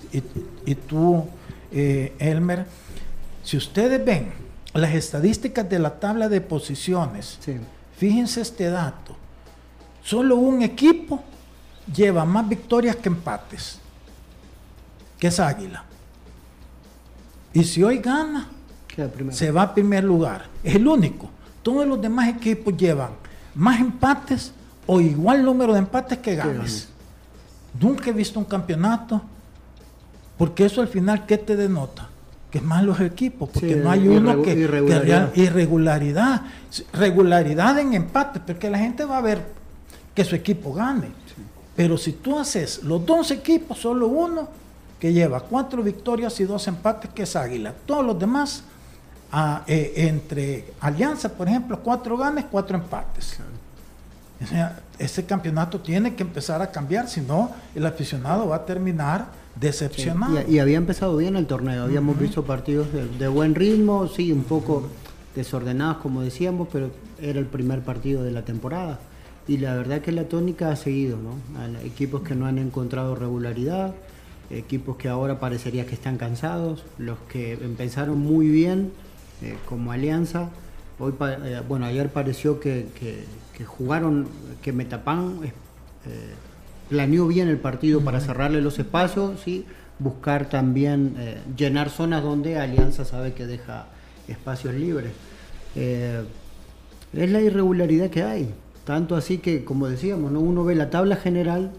[0.87, 1.25] tú,
[1.71, 2.65] eh, Elmer.
[3.43, 4.31] Si ustedes ven
[4.73, 7.39] las estadísticas de la tabla de posiciones,
[7.97, 9.15] fíjense este dato,
[10.03, 11.23] solo un equipo
[11.91, 13.79] lleva más victorias que empates
[15.19, 15.83] que es Águila.
[17.53, 18.49] Y si hoy gana,
[19.29, 20.47] se va a primer lugar.
[20.63, 21.29] Es el único.
[21.63, 23.11] Todos los demás equipos llevan
[23.55, 24.51] más empates
[24.85, 26.89] o igual número de empates que ganes.
[27.79, 29.21] Nunca he visto un campeonato,
[30.37, 32.09] porque eso al final, ¿qué te denota?
[32.51, 35.35] Que es más los equipos, porque no hay uno que, irregularidad.
[35.35, 36.41] irregularidad.
[36.93, 39.41] Regularidad en empates, porque la gente va a ver
[40.13, 41.09] que su equipo gane.
[41.75, 44.47] Pero si tú haces los dos equipos, solo uno,
[44.99, 47.73] que lleva cuatro victorias y dos empates, que es Águila.
[47.85, 48.63] Todos los demás,
[49.31, 53.37] ah, eh, entre Alianza, por ejemplo, cuatro ganes, cuatro empates.
[54.99, 59.27] ese campeonato tiene que empezar a cambiar, si no, el aficionado va a terminar
[59.59, 60.41] decepcionado.
[60.47, 64.87] y, había empezado bien el torneo, habíamos visto partidos de, buen ritmo, sí, un poco
[65.35, 66.89] desordenados, como decíamos, pero
[67.21, 68.99] era el primer partido de la temporada.
[69.47, 71.35] Y la verdad que la tónica ha seguido, ¿no?
[71.81, 73.93] equipos que no han encontrado regularidad,
[74.49, 78.91] equipos que ahora parecería que están cansados, los que empezaron muy bien
[79.41, 80.49] eh, como alianza.
[80.99, 82.87] Hoy, eh, bueno, ayer pareció que,
[83.65, 84.27] jugaron,
[84.61, 85.51] que Metapan eh,
[86.89, 89.65] planeó bien el partido para cerrarle los espacios, ¿sí?
[89.97, 91.15] buscar también
[91.55, 93.87] llenar zonas donde Alianza sabe que deja
[94.27, 95.13] espacios libres.
[95.75, 96.25] es
[97.13, 98.53] la irregularidad que hay.
[98.83, 100.41] Tanto así que, como decíamos, ¿no?
[100.41, 101.71] uno ve la tabla general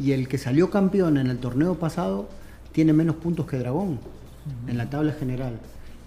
[0.00, 2.28] y el que salió campeón en el torneo pasado
[2.72, 3.98] tiene menos puntos que Dragón
[4.66, 5.58] en la tabla general.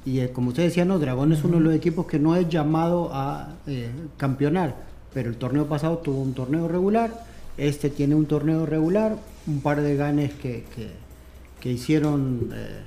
[0.06, 2.50] Y eh, como usted decía, no, Dragón es uno de los equipos que no es
[2.50, 4.76] llamado a eh, campeonar,
[5.14, 7.26] pero el torneo pasado tuvo un torneo regular,
[7.58, 10.66] este tiene un torneo regular, un par de ganes que,
[11.62, 12.80] que, hicieron, eh,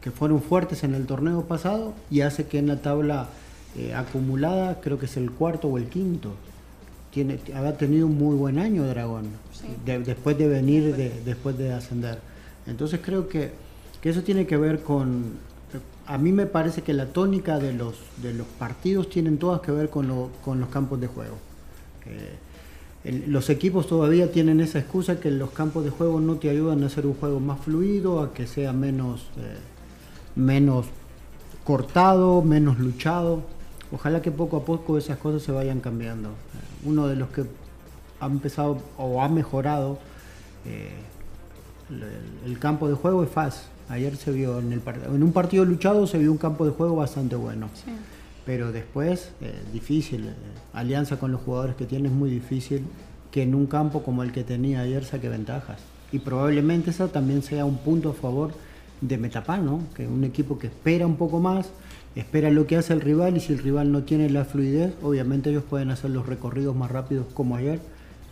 [0.00, 3.28] que fueron fuertes en el torneo pasado y hace que en la tabla
[3.96, 6.34] acumulada, creo que es el cuarto o el quinto,
[7.12, 7.38] tiene,
[7.78, 9.26] tenido un muy buen año Dragón,
[9.84, 10.94] después de venir,
[11.24, 12.18] después de ascender.
[12.66, 13.50] Entonces creo que,
[14.00, 15.34] que eso tiene que ver con,
[16.06, 19.72] a mí me parece que la tónica de los, de los partidos tienen todas que
[19.72, 21.36] ver con, los campos de juego.
[23.04, 26.86] los equipos todavía tienen esa excusa que los campos de juego no te ayudan a
[26.86, 29.58] hacer un juego más fluido, a que sea menos, eh,
[30.34, 30.86] menos
[31.64, 33.42] cortado, menos luchado.
[33.92, 36.30] Ojalá que poco a poco esas cosas se vayan cambiando.
[36.84, 37.44] Uno de los que
[38.20, 39.98] ha empezado o ha mejorado
[40.64, 40.90] eh,
[42.46, 43.66] el, campo de juego es FAS.
[43.88, 46.96] Ayer se vio en, el en un partido luchado se vio un campo de juego
[46.96, 47.68] bastante bueno.
[48.46, 50.26] Pero después, eh, difícil.
[50.28, 50.32] Eh,
[50.72, 52.84] alianza con los jugadores que tiene es muy difícil
[53.30, 55.80] que en un campo como el que tenía ayer saque ventajas.
[56.12, 58.52] Y probablemente eso también sea un punto a favor
[59.00, 59.80] de Metapán, ¿no?
[59.94, 61.70] Que un equipo que espera un poco más,
[62.14, 65.50] espera lo que hace el rival y si el rival no tiene la fluidez, obviamente
[65.50, 67.80] ellos pueden hacer los recorridos más rápidos como ayer,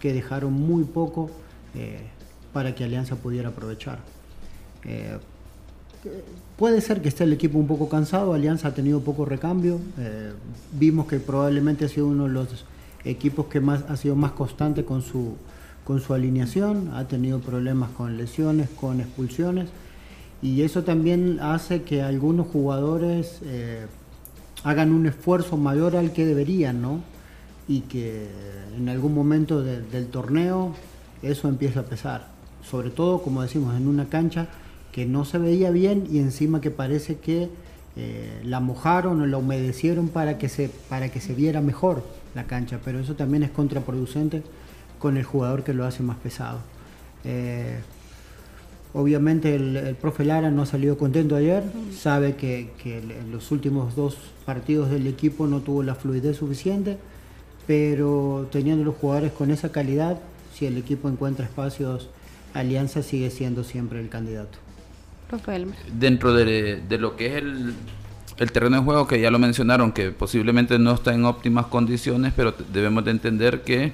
[0.01, 1.31] que dejaron muy poco
[1.75, 2.01] eh,
[2.53, 3.99] para que Alianza pudiera aprovechar.
[4.85, 5.19] Eh,
[6.57, 10.33] puede ser que esté el equipo un poco cansado, Alianza ha tenido poco recambio, eh,
[10.73, 12.65] vimos que probablemente ha sido uno de los
[13.05, 15.37] equipos que más ha sido más constante con su,
[15.85, 19.69] con su alineación, ha tenido problemas con lesiones, con expulsiones,
[20.43, 23.87] y eso también hace que algunos jugadores eh,
[24.65, 27.01] hagan un esfuerzo mayor al que deberían, ¿no?
[27.69, 28.29] Y que
[28.77, 30.75] en algún momento del torneo
[31.23, 34.49] eso empieza a pesar sobre todo, como decimos, en una cancha
[34.93, 37.49] que no se veía bien y encima que parece que
[37.97, 42.45] eh, la mojaron o la humedecieron para que, se, para que se viera mejor la
[42.45, 44.43] cancha, pero eso también es contraproducente
[44.99, 46.59] con el jugador que lo hace más pesado.
[47.25, 47.81] Eh,
[48.93, 51.63] obviamente el, profe Lara no ha salido contento ayer,
[51.97, 56.99] sabe que, que en los últimos dos partidos del equipo no tuvo la fluidez suficiente,
[57.67, 60.19] pero teniendo los jugadores con esa calidad,
[60.55, 62.09] si el equipo encuentra espacios
[62.55, 64.59] Alianza sigue siendo siempre el candidato.
[65.93, 70.79] Dentro de, lo que es el, terreno de juego, que ya lo mencionaron, que posiblemente
[70.79, 73.93] no está en óptimas condiciones, pero debemos de entender que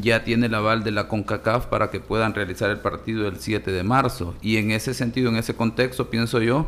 [0.00, 3.70] ya tiene el aval de la CONCACAF para que puedan realizar el partido el 7
[3.72, 4.34] de marzo.
[4.40, 6.66] Y en ese sentido, en ese contexto, pienso yo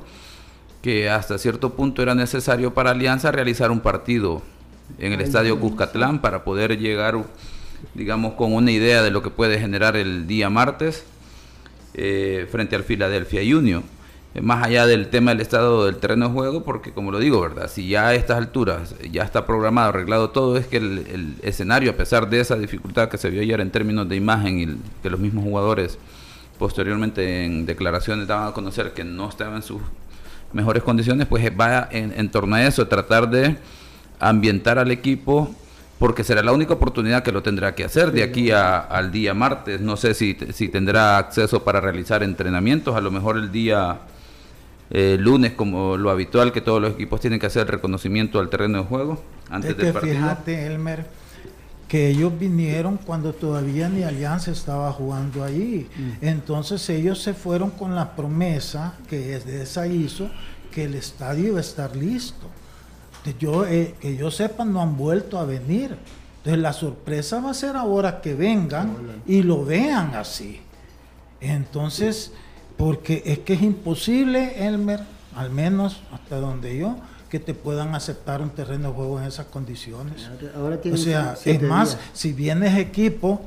[0.83, 4.43] que hasta cierto punto era necesario para Alianza realizar un partido
[4.99, 7.17] en el estadio Cuscatlán para poder llegar,
[7.95, 11.05] digamos, con una idea de lo que puede generar el día martes
[11.95, 13.83] eh, frente al Philadelphia Union.
[14.35, 17.41] Eh, más allá del tema del estado del terreno de juego, porque como lo digo,
[17.41, 17.71] ¿verdad?
[17.71, 21.95] Si ya a estas alturas ya está programado, arreglado todo, es que el, escenario, a
[21.95, 25.21] pesar de esa dificultad que se vio ayer en términos de imagen y que los
[25.21, 25.99] mismos jugadores
[26.59, 29.81] posteriormente en declaraciones daban a conocer que no estaban en sus
[30.53, 33.57] mejores condiciones, pues va en, en torno a eso, tratar de
[34.19, 35.55] ambientar al equipo
[35.99, 39.81] porque será la única oportunidad que lo tendrá que hacer de aquí al día martes.
[39.81, 44.01] No sé si, si tendrá acceso para realizar entrenamientos, a lo mejor el día
[44.95, 48.79] eh, lunes, como lo habitual, que todos los equipos tienen que hacer reconocimiento al terreno
[48.79, 50.15] de juego antes del partido.
[50.15, 51.07] Fíjate, Elmer,
[51.87, 55.87] que ellos vinieron cuando todavía ni Alianza estaba jugando allí.
[55.97, 56.25] Mm.
[56.25, 60.31] Entonces ellos se fueron con la promesa que es de esa hizo
[60.73, 62.49] que el estadio iba a estar listo
[63.33, 65.97] yo, eh, que yo sepa, no han vuelto a venir.
[66.39, 70.61] Entonces la sorpresa va a ser ahora que vengan y lo vean así.
[71.41, 72.33] Entonces,
[72.77, 75.01] porque es que es imposible, Elmer,
[75.35, 76.97] al menos hasta donde yo,
[77.29, 80.29] que te puedan aceptar un terreno de juego en esas condiciones.
[80.57, 83.43] o sea, es más, si vienes equipo,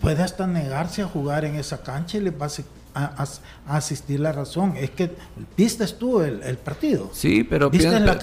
[0.00, 2.50] puede hasta negarse a jugar en esa cancha y le va a
[2.94, 3.26] a,
[3.68, 4.74] asistir la razón.
[4.76, 5.10] Es que
[5.56, 7.10] viste tú el, partido.
[7.12, 7.70] Sí, pero,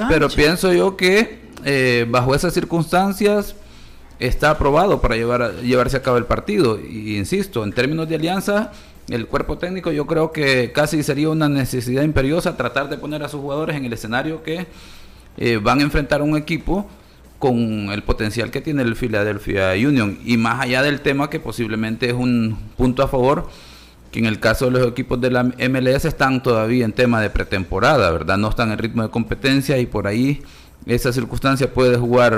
[0.07, 3.55] pero pienso yo que eh, bajo esas circunstancias
[4.19, 6.79] está aprobado para llevar llevarse a cabo el partido.
[6.79, 8.71] Y insisto, en términos de alianza,
[9.09, 13.29] el cuerpo técnico yo creo que casi sería una necesidad imperiosa tratar de poner a
[13.29, 14.67] sus jugadores en el escenario que
[15.37, 16.87] eh, van a enfrentar a un equipo
[17.39, 22.07] con el potencial que tiene el Philadelphia Union y más allá del tema que posiblemente
[22.07, 23.47] es un punto a favor
[24.11, 27.29] que en el caso de los equipos de la MLS están todavía en tema de
[27.29, 28.37] pretemporada, ¿verdad?
[28.37, 30.41] No están en ritmo de competencia y por ahí
[30.85, 32.37] esa circunstancia puede jugar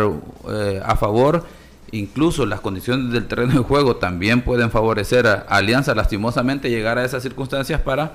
[0.49, 1.45] eh, a favor
[1.91, 7.05] incluso las condiciones del terreno de juego también pueden favorecer a, Alianza lastimosamente llegar a
[7.05, 8.13] esas circunstancias para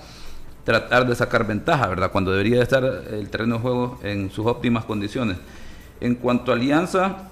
[0.64, 2.10] tratar de sacar ventaja, ¿verdad?
[2.10, 5.36] Cuando debería estar el terreno de juego en sus óptimas condiciones.
[6.00, 7.30] En cuanto a Alianza,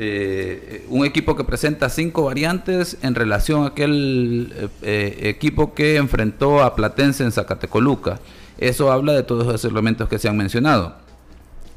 [0.00, 5.96] eh, un equipo que presenta cinco variantes en relación a aquel eh, eh, equipo que
[5.96, 8.20] enfrentó a Platense en Zacatecoluca.
[8.58, 10.94] Eso habla de todos esos elementos que se han mencionado.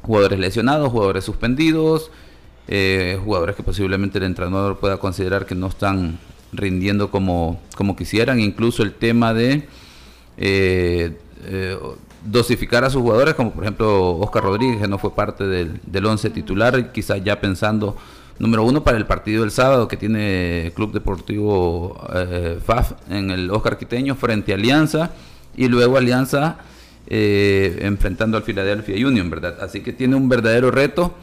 [0.02, 2.12] Jugadores lesionados, jugadores suspendidos,
[2.66, 6.18] jugadores que posiblemente el entrenador pueda considerar que no están
[6.52, 8.40] rindiendo como, como quisieran.
[8.40, 9.68] Incluso el tema de
[12.24, 16.06] dosificar a sus jugadores, como por ejemplo Oscar Rodríguez, que no fue parte del, del
[16.06, 17.96] once titular, quizás ya pensando,
[18.38, 23.50] número uno, para el partido del sábado que tiene Club Deportivo eh, FAF en el
[23.50, 25.10] Oscar Quiteño frente a Alianza,
[25.56, 26.58] y luego Alianza
[27.06, 29.58] eh, enfrentando al Philadelphia Union, ¿verdad?
[29.60, 31.14] Así que tiene un verdadero reto.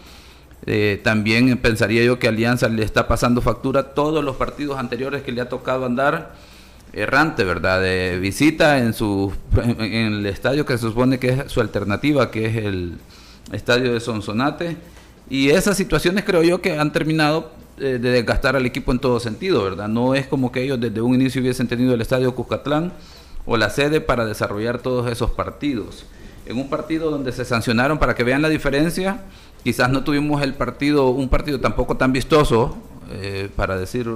[0.72, 5.32] Eh, también pensaría yo que Alianza le está pasando factura todos los partidos anteriores que
[5.32, 6.36] le ha tocado andar
[6.94, 7.82] errante, ¿verdad?
[7.82, 12.46] De visita en su en el estadio que se supone que es su alternativa, que
[12.46, 13.00] es el
[13.52, 14.78] estadio de Sonsonate.
[15.28, 19.20] Y esas situaciones creo yo que han terminado eh, de desgastar al equipo en todo
[19.20, 19.88] sentido, ¿verdad?
[19.88, 22.94] No es como que ellos desde un inicio hubiesen tenido el estadio Cuscatlán
[23.48, 26.06] o la sede para desarrollar todos esos partidos.
[26.46, 29.22] En un partido donde se sancionaron, para que vean la diferencia,
[29.64, 32.78] quizás no tuvimos el partido, un partido tampoco tan vistoso,
[33.12, 34.08] eh, para decir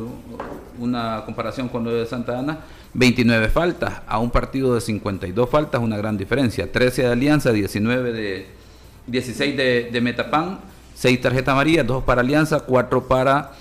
[0.78, 2.60] una comparación con lo de Santa Ana,
[2.94, 6.72] 29 faltas a un partido de 52 faltas, una gran diferencia.
[6.72, 8.46] 13 de Alianza, 19 de
[9.08, 10.60] 16 de, de Metapan,
[10.96, 13.54] 6 tarjetas amarillas, 2 para Alianza, 4 para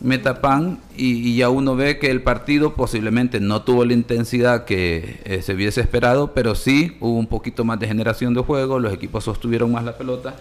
[0.00, 5.42] Metapan y, ya uno ve que el partido posiblemente no tuvo la intensidad que eh,
[5.42, 9.24] se hubiese esperado, pero sí hubo un poquito más de generación de juego, los equipos
[9.24, 10.34] sostuvieron más la pelota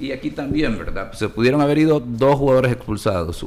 [0.00, 1.12] y aquí también, ¿verdad?
[1.12, 3.46] Se pudieron haber ido dos jugadores expulsados,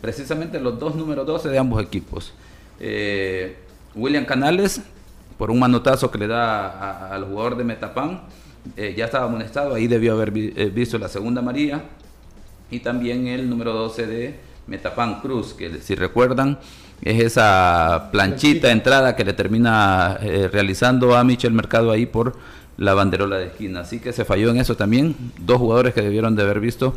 [0.00, 2.32] precisamente los dos números 12 de ambos equipos.
[2.80, 3.56] Eh,
[3.94, 4.80] William Canales,
[5.36, 8.22] por un manotazo que le da al jugador de Metapan,
[8.76, 11.84] eh, ya estaba amonestado, ahí debió haber eh, visto la segunda María.
[12.70, 16.58] Y también el número 12 de Metapan Cruz, que si recuerdan,
[17.02, 20.18] es esa planchita entrada que le termina
[20.52, 22.36] realizando a Michel Mercado ahí por
[22.80, 23.80] la banderola de esquina.
[23.80, 25.14] Así que se falló en eso también.
[25.38, 26.94] Dos jugadores que debieron de haber visto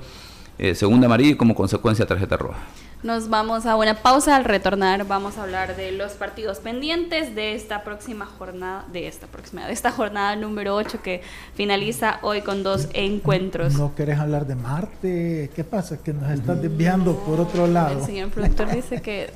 [0.74, 2.60] segunda amarilla y como consecuencia tarjeta roja.
[3.04, 4.38] Nos vamos a una pausa.
[4.38, 9.28] Al retornar vamos a hablar de los partidos pendientes de esta próxima jornada, de esta
[9.28, 11.22] próxima, de esta jornada número 8 que
[11.54, 13.74] finaliza hoy con dos encuentros.
[13.74, 15.52] ¿No querés hablar de Marte?
[15.54, 16.02] ¿Qué pasa?
[16.02, 18.00] Que nos estás desviando por otro lado.
[18.00, 19.34] El señor productor dice que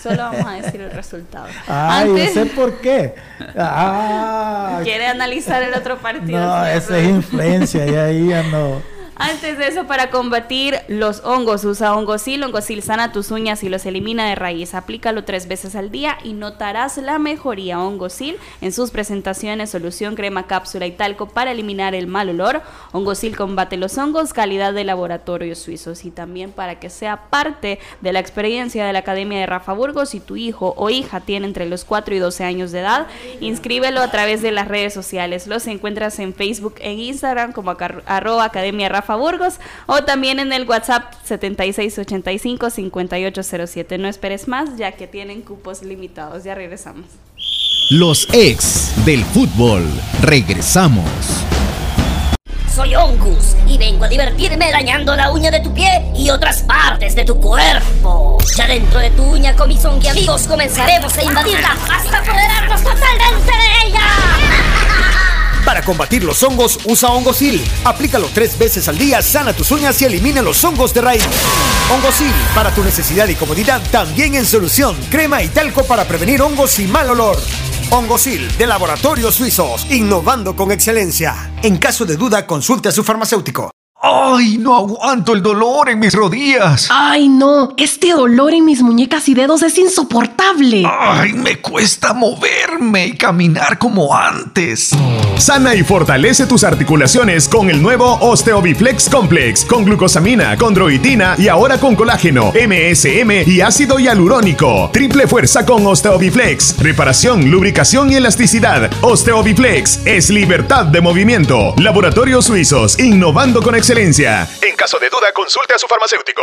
[0.00, 1.48] solo vamos a decir el resultado.
[1.66, 3.14] Ay, no sé por qué.
[3.60, 6.38] Ah, Quiere analizar el otro partido.
[6.38, 8.97] No, esa es influencia y ahí ya no.
[9.20, 12.44] Antes de eso, para combatir los hongos, usa hongosil.
[12.44, 14.74] Hongosil sana tus uñas y los elimina de raíz.
[14.74, 17.80] Aplícalo tres veces al día y notarás la mejoría.
[17.80, 22.62] Hongosil en sus presentaciones, solución, crema, cápsula y talco para eliminar el mal olor.
[22.92, 26.04] Hongosil combate los hongos, calidad de laboratorios suizos.
[26.04, 30.10] Y también para que sea parte de la experiencia de la Academia de Rafa Burgos,
[30.10, 33.08] si tu hijo o hija tiene entre los 4 y 12 años de edad,
[33.40, 35.48] inscríbelo a través de las redes sociales.
[35.48, 37.76] Los encuentras en Facebook e Instagram como
[38.06, 39.54] arroba Academia Rafa Burgos
[39.86, 43.98] o también en el WhatsApp 7685-5807.
[43.98, 46.44] No esperes más ya que tienen cupos limitados.
[46.44, 47.06] Ya regresamos.
[47.90, 49.84] Los ex del fútbol.
[50.20, 51.08] Regresamos.
[52.78, 57.16] Soy Ongus y vengo a divertirme dañando la uña de tu pie y otras partes
[57.16, 58.38] de tu cuerpo.
[58.56, 63.88] Ya dentro de tu uña con mis amigos comenzaremos a invadirla hasta apoderarnos totalmente de
[63.88, 64.67] ella.
[65.68, 67.62] Para combatir los hongos, usa Hongosil.
[67.84, 71.22] Aplícalo tres veces al día, sana tus uñas y elimina los hongos de raíz.
[71.92, 74.96] Hongosil, para tu necesidad y comodidad, también en solución.
[75.10, 77.36] Crema y talco para prevenir hongos y mal olor.
[77.90, 81.52] Hongosil, de Laboratorios Suizos, innovando con excelencia.
[81.62, 83.70] En caso de duda, consulte a su farmacéutico.
[84.00, 86.86] ¡Ay, no aguanto el dolor en mis rodillas!
[86.88, 87.74] ¡Ay, no!
[87.76, 90.84] Este dolor en mis muñecas y dedos es insoportable.
[90.86, 94.92] ¡Ay, me cuesta moverme y caminar como antes!
[95.36, 101.78] Sana y fortalece tus articulaciones con el nuevo Osteobiflex Complex, con glucosamina, condroitina y ahora
[101.78, 104.90] con colágeno, MSM y ácido hialurónico.
[104.92, 106.78] Triple fuerza con Osteobiflex.
[106.78, 108.90] Reparación, lubricación y elasticidad.
[109.00, 111.74] Osteobiflex es libertad de movimiento.
[111.78, 116.42] Laboratorios Suizos, innovando con excelencia en caso de duda, consulte a su farmacéutico.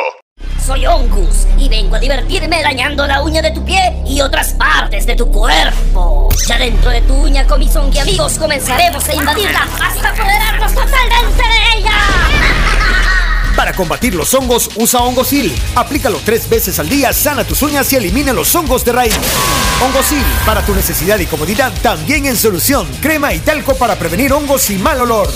[0.65, 5.05] Soy Ongus y vengo a divertirme dañando la uña de tu pie y otras partes
[5.05, 6.29] de tu cuerpo.
[6.47, 11.77] Ya dentro de tu uña con mis amigos comenzaremos a invadirla hasta apoderarnos totalmente de
[11.77, 13.14] ella.
[13.55, 15.53] Para combatir los hongos, usa Hongosil.
[15.75, 19.15] Aplícalo tres veces al día, sana tus uñas y elimina los hongos de raíz.
[19.81, 22.87] Hongosil, para tu necesidad y comodidad, también en solución.
[23.01, 25.29] Crema y talco para prevenir hongos y mal olor.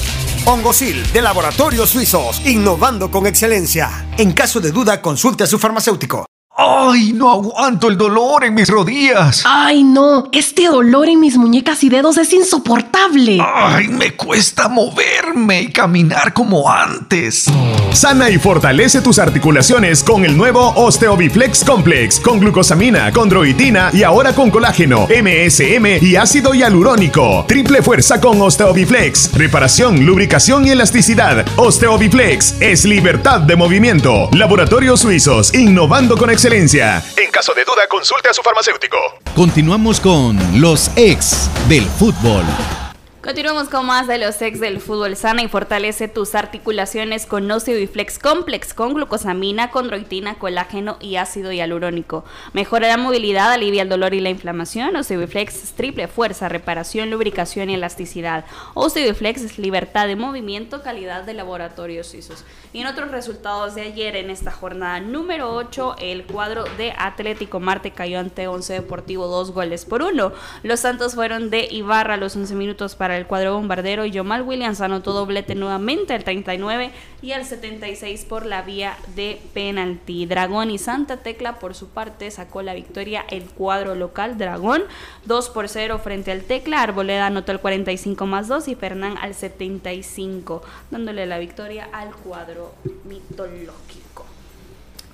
[0.45, 4.07] Hongosil, de Laboratorios Suizos, innovando con excelencia.
[4.17, 6.28] En caso de duda, consulte a su farmacéutico.
[6.61, 9.43] ¡Ay, no aguanto el dolor en mis rodillas!
[9.45, 10.27] ¡Ay, no!
[10.33, 13.37] Este dolor en mis muñecas y dedos es insoportable.
[13.41, 17.45] ¡Ay, me cuesta moverme y caminar como antes!
[17.93, 24.35] Sana y fortalece tus articulaciones con el nuevo Osteobiflex Complex, con glucosamina, condroitina y ahora
[24.35, 27.45] con colágeno, MSM y ácido hialurónico.
[27.47, 29.31] Triple fuerza con Osteobiflex.
[29.33, 31.45] Reparación, lubricación y elasticidad.
[31.55, 34.29] Osteobiflex es libertad de movimiento.
[34.33, 36.48] Laboratorios Suizos, innovando con excelencia.
[36.51, 38.97] En caso de duda, consulte a su farmacéutico.
[39.35, 42.43] Continuamos con los ex del fútbol.
[43.29, 48.17] Continuamos con más de los ex del fútbol sana y fortalece tus articulaciones con Osteobiflex
[48.17, 52.25] Complex con glucosamina, condroitina, colágeno y ácido hialurónico.
[52.53, 54.95] Mejora la movilidad, alivia el dolor y la inflamación.
[54.95, 58.45] Osteobiflex es triple fuerza, reparación, lubricación y elasticidad.
[58.73, 62.43] Osteobiflex es libertad de movimiento, calidad de laboratorios suizos.
[62.73, 67.59] Y en otros resultados de ayer en esta jornada número 8, el cuadro de Atlético
[67.59, 70.31] Marte cayó ante 11 Deportivo dos goles por uno.
[70.63, 74.43] Los Santos fueron de Ibarra a los 11 minutos para el cuadro bombardero y Jomal
[74.43, 76.91] Williams anotó doblete nuevamente al 39
[77.21, 80.25] y al 76 por la vía de penalti.
[80.25, 84.83] Dragón y Santa Tecla por su parte sacó la victoria el cuadro local Dragón
[85.25, 86.81] 2 por 0 frente al Tecla.
[86.81, 90.61] Arboleda anotó el 45 más 2 y Fernán al 75
[90.91, 92.73] dándole la victoria al cuadro
[93.05, 94.25] mitológico.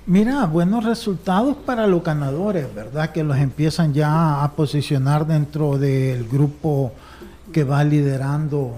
[0.08, 3.10] Mira, buenos resultados para los ganadores, ¿verdad?
[3.10, 6.92] Que los empiezan ya a posicionar dentro del grupo
[7.52, 8.74] que va liderando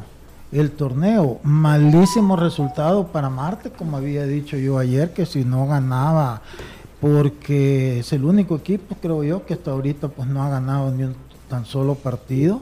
[0.53, 1.41] el torneo.
[1.43, 6.43] Malísimo resultado para Marte, como había dicho yo ayer, que si no ganaba,
[7.01, 11.05] porque es el único equipo, creo yo, que hasta ahorita pues no ha ganado ni
[11.05, 11.15] un
[11.49, 12.61] tan solo partido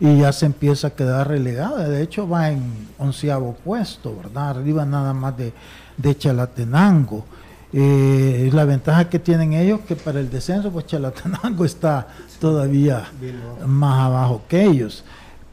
[0.00, 1.88] y ya se empieza a quedar relegada.
[1.88, 4.50] De hecho va en onceavo puesto, ¿verdad?
[4.50, 5.52] Arriba nada más de,
[5.96, 7.24] de Chalatenango.
[7.72, 12.06] Eh, la ventaja que tienen ellos que para el descenso, pues Chalatenango está
[12.40, 13.10] todavía
[13.66, 15.04] más abajo que ellos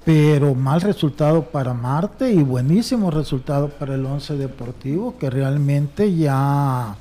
[0.06, 6.96] pero mal resultado para Marte y buenísimo resultado para el Once Deportivo, que realmente ya,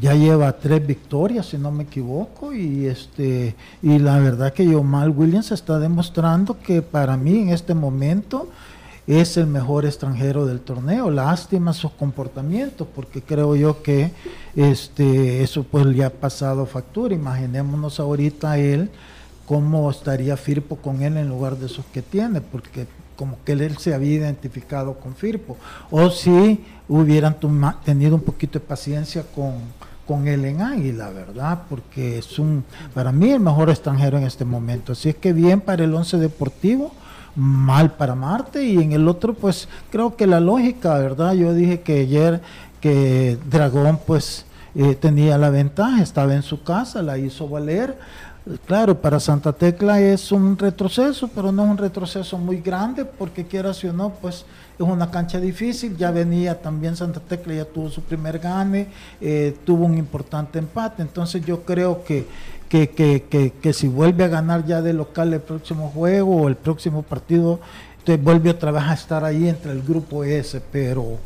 [0.00, 5.10] ya lleva tres victorias, si no me equivoco, y este y la verdad que Yomal
[5.10, 8.48] Williams está demostrando que para mí en este momento
[9.06, 11.10] es el mejor extranjero del torneo.
[11.10, 14.10] Lástima sus comportamientos, porque creo yo que
[14.56, 17.14] este eso pues le ha pasado factura.
[17.14, 18.90] Imaginémonos ahorita él
[19.46, 22.86] cómo estaría Firpo con él en lugar de esos que tiene, porque
[23.16, 25.56] como que él se había identificado con Firpo,
[25.90, 27.36] o si hubieran
[27.84, 29.54] tenido un poquito de paciencia con,
[30.06, 31.62] con él en Águila, ¿verdad?
[31.68, 34.92] Porque es un, para mí, el mejor extranjero en este momento.
[34.92, 36.92] Así es que bien para el Once Deportivo,
[37.36, 41.34] mal para Marte, y en el otro, pues creo que la lógica, ¿verdad?
[41.34, 42.40] Yo dije que ayer
[42.80, 47.96] que Dragón, pues, eh, tenía la ventaja, estaba en su casa, la hizo valer
[48.66, 53.46] Claro, para Santa Tecla es un retroceso, pero no es un retroceso muy grande, porque
[53.46, 54.44] quieras o no, pues
[54.78, 55.96] es una cancha difícil.
[55.96, 58.88] Ya venía también Santa Tecla, ya tuvo su primer gane,
[59.18, 61.00] eh, tuvo un importante empate.
[61.00, 62.26] Entonces yo creo que,
[62.68, 66.56] que, que, que, si vuelve a ganar ya de local el próximo juego o el
[66.56, 67.60] próximo partido,
[68.00, 71.16] entonces vuelve otra vez a estar ahí entre el grupo S, pero,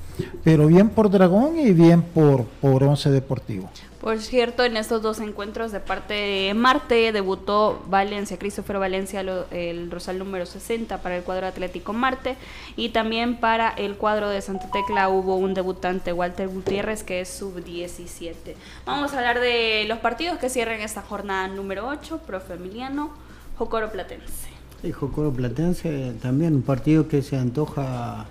[0.45, 3.69] pero bien por Dragón y bien por, por Once Deportivo.
[4.01, 9.21] Por cierto, en estos dos encuentros de parte de Marte debutó Valencia, Christopher Valencia,
[9.51, 12.37] el rosal número 60 para el cuadro Atlético Marte
[12.77, 17.29] y también para el cuadro de Santa Tecla hubo un debutante, Walter Gutiérrez, que es
[17.29, 18.55] sub-17.
[18.87, 23.11] Vamos a hablar de los partidos que cierran esta jornada número 8, profe Emiliano,
[23.57, 24.49] Jocoro Platense.
[24.85, 28.27] El Jocoro Platense también un partido que se antoja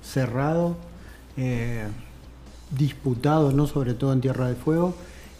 [0.00, 0.76] cerrado.
[1.36, 1.88] Eh,
[2.70, 3.66] disputado, ¿no?
[3.66, 4.94] sobre todo en Tierra de Fuego,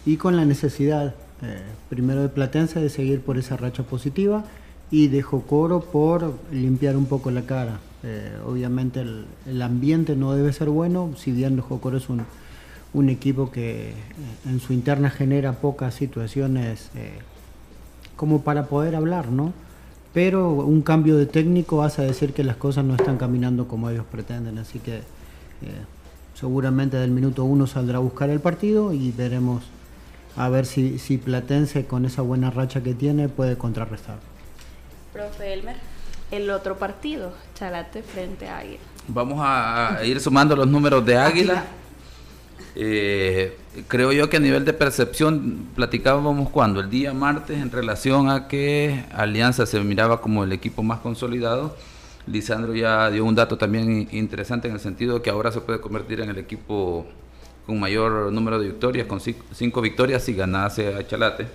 [0.05, 4.43] y con la necesidad, eh, primero de Platense, de seguir por esa racha positiva
[4.91, 7.79] y de Jocoro por limpiar un poco la cara.
[8.01, 9.01] Eh, obviamente
[9.45, 12.23] el, ambiente no debe ser bueno, si bien Jocoro es un,
[12.93, 13.93] un equipo que eh,
[14.45, 16.89] en su interna genera pocas situaciones
[18.15, 19.53] como para poder hablar, ¿no?
[20.13, 24.05] Pero un cambio de técnico hace decir que las cosas no están caminando como ellos
[24.09, 25.01] pretenden, así que
[26.39, 29.63] seguramente del minuto uno saldrá a buscar el partido y veremos
[30.37, 34.19] a ver si, si Platense con esa buena racha que tiene puede contrarrestar.
[35.11, 35.75] Profe Elmer,
[36.31, 38.79] el otro partido, Chalate frente a Águila.
[39.07, 41.65] Vamos a ir sumando los números de Águila.
[42.75, 48.29] Eh, creo yo que a nivel de percepción platicábamos cuando el día martes en relación
[48.29, 51.75] a que Alianza se miraba como el equipo más consolidado.
[52.27, 55.79] Lisandro ya dio un dato también interesante en el sentido de que ahora se puede
[55.79, 57.05] convertir en el equipo
[57.65, 61.47] con mayor número de victorias, con cinco, victorias si ganase a Chalate.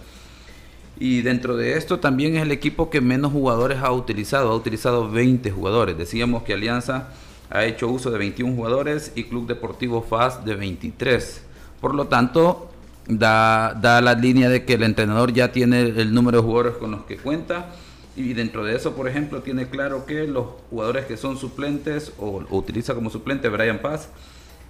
[0.99, 5.11] Y dentro de esto también es el equipo que menos jugadores ha utilizado, ha utilizado
[5.11, 5.99] 20 jugadores.
[5.99, 7.09] Decíamos que Alianza
[7.51, 11.43] ha hecho uso de 21 jugadores y Club Deportivo FAS de 23.
[11.81, 12.71] Por lo tanto,
[13.09, 16.93] da, da la línea de que el entrenador ya tiene el número de jugadores con
[16.93, 17.75] los que cuenta
[18.17, 22.45] y dentro de eso, por ejemplo, tiene claro que los jugadores que son suplentes o,
[22.51, 24.09] utiliza como suplente Brian Paz,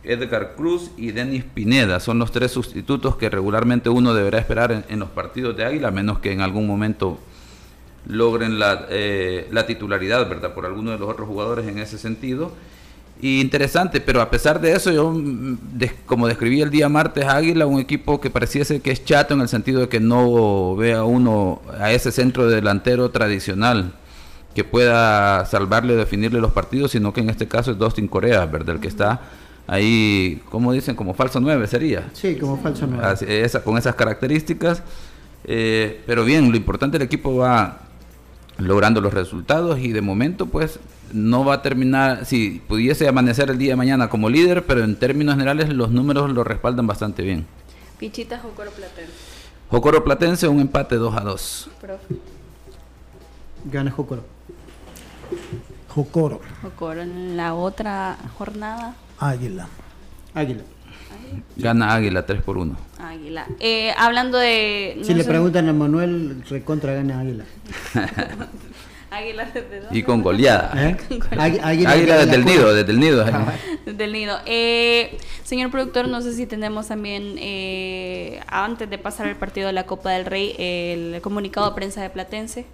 [0.03, 4.84] Edgar Cruz y Denis Pineda son los tres sustitutos que regularmente uno deberá esperar en,
[4.88, 7.18] en los partidos de Águila, a menos que en algún momento
[8.07, 10.55] logren la, eh, la titularidad, ¿verdad?
[10.55, 12.53] Por alguno de los otros jugadores en ese sentido.
[13.20, 15.14] Y interesante, pero a pesar de eso, yo,
[16.04, 19.48] como describí el día martes, Águila, un equipo que pareciese que es chato en el
[19.48, 23.92] sentido de que no ve a uno, a ese centro delantero tradicional
[24.54, 28.46] que pueda salvarle o definirle los partidos, sino que en este caso es Dustin Corea,
[28.46, 28.76] ¿verdad?
[28.76, 29.20] El que está
[29.66, 32.10] ahí, como dicen, como falso 9 sería.
[32.12, 33.42] Sí, como falso 9.
[33.42, 34.82] Esa, con esas características.
[35.44, 37.84] Eh, pero bien, lo importante el equipo va
[38.59, 40.78] logrando los resultados y de momento pues
[41.12, 44.96] no va a terminar, si pudiese amanecer el día de mañana como líder, pero en
[44.96, 47.46] términos generales los números lo respaldan bastante bien.
[47.98, 49.12] Pichita Jocoro Platense.
[49.70, 51.70] Jocoro Platense, un empate 2 a 2.
[53.66, 54.24] Gana Jocoro.
[55.88, 56.40] Jocoro.
[56.62, 58.94] Jocoro en la otra jornada.
[59.18, 59.68] Águila.
[60.34, 60.62] Águila.
[61.57, 62.77] Gana Águila 3 por 1.
[62.99, 63.47] Águila.
[63.61, 64.99] Eh, hablando de...
[65.03, 67.45] Si le preguntan a Manuel, recontra gana Águila.
[69.11, 70.72] Águila desde Y con goleada.
[70.77, 70.97] ¿Eh?
[71.39, 73.25] Águila, desde el nido, desde el nido.
[73.87, 74.39] Desde el nido.
[74.47, 77.39] Eh, señor productor, no sé si tenemos también,
[78.49, 82.11] antes de pasar el partido de la Copa del Rey, el comunicado de prensa de
[82.11, 82.66] Platense.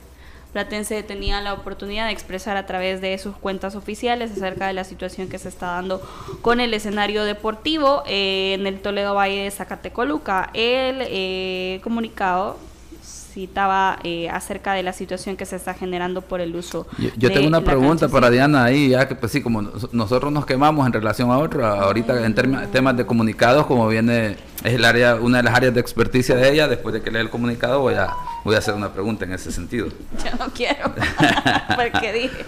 [0.53, 4.85] Platense tenía la oportunidad de expresar a través de sus cuentas oficiales acerca de la
[4.85, 6.01] situación que se está dando
[6.43, 10.51] con el escenario deportivo eh, en el Toledo Valle de Zacatecoluca.
[10.55, 12.57] El eh, comunicado
[13.33, 16.87] citaba eh, acerca de la situación que se está generando por el uso.
[17.17, 19.63] Yo, tengo una pregunta para Diana ahí, ya que pues sí, como
[19.93, 22.35] nosotros nos quemamos en relación a otro, ahorita en
[22.71, 26.51] temas de comunicados, como viene, es el área, una de las áreas de experticia de
[26.51, 28.11] ella, después de que lea el comunicado voy a,
[28.45, 29.89] voy a hacer una pregunta en ese sentido.
[30.25, 30.93] Yo no quiero,
[31.77, 32.45] porque dije,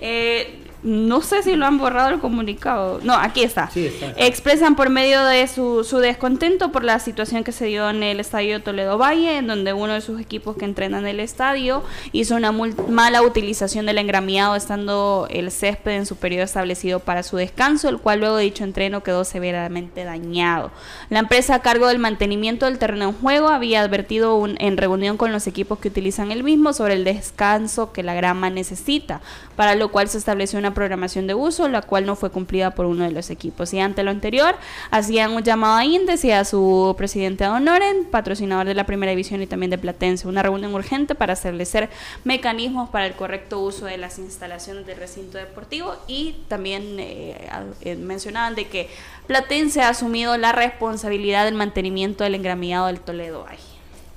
[0.00, 3.00] eh, no sé si lo han borrado el comunicado.
[3.02, 3.70] No, aquí está.
[4.16, 8.18] Expresan por medio de su, su, descontento por la situación que se dio en el
[8.18, 12.34] estadio Toledo Valle, en donde uno de sus equipos que entrena en el estadio hizo
[12.34, 17.88] una mala utilización del engramiado, estando el césped en su periodo establecido para su descanso,
[17.88, 20.72] el cual luego de dicho entreno quedó severamente dañado.
[21.10, 25.30] La empresa a cargo del mantenimiento del terreno en juego había advertido en reunión con
[25.30, 29.20] los equipos que utilizan el mismo sobre el descanso que la grama necesita,
[29.54, 32.86] para lo cual se estableció una programación de uso, la cual no fue cumplida por
[32.86, 33.72] uno de los equipos.
[33.74, 34.54] Y ante lo anterior,
[34.90, 39.42] hacían un llamado a Indes y a su presidente Honoren, patrocinador de la primera división
[39.42, 41.90] y también de Platense, una reunión urgente para establecer
[42.24, 47.48] mecanismos para el correcto uso de las instalaciones del recinto deportivo y también eh,
[47.82, 48.88] eh, mencionaban de que
[49.26, 53.46] Platense ha asumido la responsabilidad del mantenimiento del engramiado del Toledo.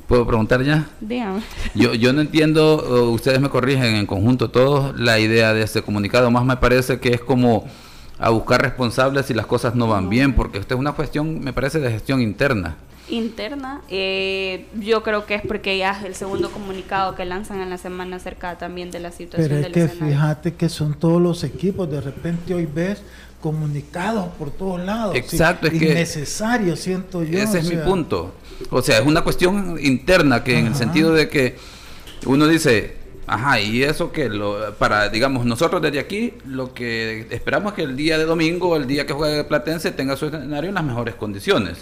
[0.08, 0.88] ¿Puedo preguntar ya?
[1.02, 1.42] Dígame.
[1.74, 6.30] Yo, yo no entiendo, ustedes me corrigen en conjunto todos, la idea de este comunicado.
[6.30, 7.66] Más me parece que es como
[8.20, 11.54] a buscar responsables si las cosas no van bien, porque esta es una cuestión, me
[11.54, 12.76] parece, de gestión interna.
[13.08, 17.70] Interna, eh, yo creo que es porque ya es el segundo comunicado que lanzan en
[17.70, 21.44] la semana acerca también de la situación Pero es que fíjate que son todos los
[21.44, 23.04] equipos, de repente hoy ves
[23.46, 25.16] comunicados por todos lados.
[25.16, 27.38] Exacto, es innecesario, siento yo.
[27.38, 28.34] Ese es mi punto.
[28.72, 31.56] O sea, es una cuestión interna que en el sentido de que
[32.26, 32.96] uno dice,
[33.28, 37.84] ajá, y eso que lo, para, digamos, nosotros desde aquí, lo que esperamos es que
[37.84, 41.14] el día de domingo, el día que juegue Platense, tenga su escenario en las mejores
[41.14, 41.78] condiciones.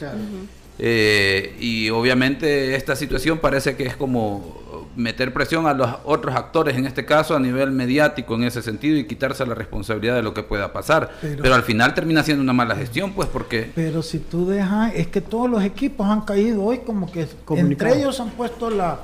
[0.79, 4.63] Eh, y obviamente esta situación parece que es como
[4.95, 8.97] meter presión a los otros actores, en este caso a nivel mediático en ese sentido,
[8.97, 11.11] y quitarse la responsabilidad de lo que pueda pasar.
[11.21, 13.71] Pero, al final termina siendo una mala gestión, pues porque...
[13.73, 17.97] Pero si tú dejas, es que todos los equipos han caído hoy como que entre
[17.97, 18.99] ellos han puesto la...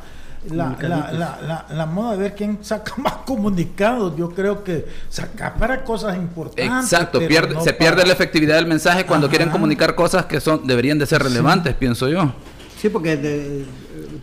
[0.51, 4.15] La, la, la, moda de ver quién saca más comunicados.
[4.15, 6.85] Yo creo que saca para cosas importantes.
[6.85, 10.97] Exacto, pierde, se pierde la efectividad del mensaje cuando quieren comunicar cosas que son deberían
[10.97, 12.31] de ser relevantes, pienso yo.
[12.79, 13.65] Sí, porque de,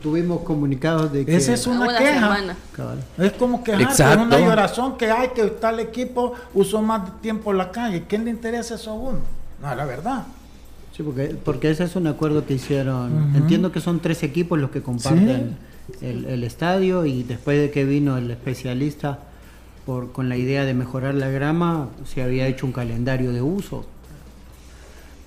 [0.02, 1.36] tuvimos comunicados de que...
[1.36, 2.56] Esa es una, queja.
[3.18, 7.58] Es como que es una llorazón que hay que tal equipo usó más tiempo en
[7.58, 8.04] la calle.
[8.08, 9.18] ¿Quién le interesa eso a uno?
[9.60, 10.24] No, la verdad.
[10.96, 13.36] Sí, porque, porque ese es un acuerdo que hicieron.
[13.36, 15.58] Entiendo que son tres equipos los que comparten
[16.00, 19.20] el, estadio y después de que vino el especialista
[19.84, 23.86] por, con la idea de mejorar la grama, se había hecho un calendario de uso.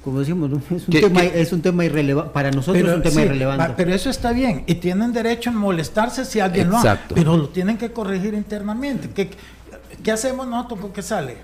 [0.03, 2.31] Como decimos, es un, tema, es un tema irrelevante.
[2.31, 3.73] Para nosotros es un tema irrelevante.
[3.75, 4.63] Pero eso está bien.
[4.65, 6.97] Y tienen derecho a molestarse si alguien lo hace.
[7.13, 9.09] Pero lo tienen que corregir internamente.
[9.09, 9.29] ¿Qué,
[10.01, 11.37] qué hacemos nosotros porque sale?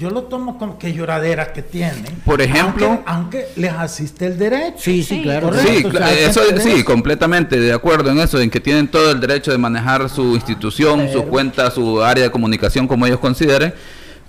[0.00, 2.06] Yo lo tomo como que lloradera que tienen.
[2.24, 3.02] Por ejemplo.
[3.04, 4.78] Aunque, les asiste el derecho.
[4.78, 5.52] Sí, sí, claro.
[5.52, 5.84] sí,
[6.20, 10.08] eso, sí, completamente de acuerdo en eso, en que tienen todo el derecho de manejar
[10.08, 13.74] su institución, su cuenta, su área de comunicación como ellos consideren.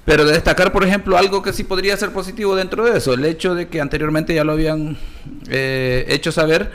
[0.03, 3.23] Pero de destacar, por ejemplo, algo que sí podría ser positivo dentro de eso, el
[3.23, 4.97] hecho de que anteriormente ya lo habían
[5.47, 6.71] eh, hecho saber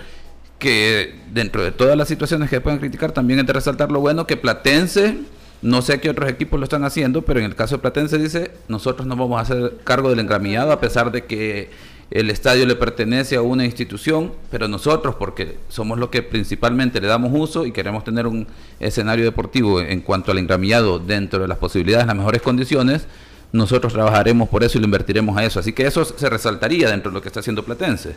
[0.59, 4.27] que dentro de todas las situaciones que pueden criticar, también es de resaltar lo bueno
[4.27, 5.19] que Platense
[5.63, 8.51] no sé qué otros equipos lo están haciendo, pero en el caso de Platense dice,
[8.69, 11.71] nosotros no vamos a hacer cargo del engramillado a pesar de que
[12.11, 17.09] el estadio le pertenece a una institución, pero nosotros, porque somos los que principalmente le
[17.09, 18.47] damos uso y queremos tener un
[18.79, 23.07] escenario deportivo en cuanto al engramillado dentro de las posibilidades, las mejores condiciones,
[23.53, 25.59] nosotros trabajaremos por eso y lo invertiremos a eso.
[25.59, 28.15] Así que eso se resaltaría dentro de lo que está haciendo Platense.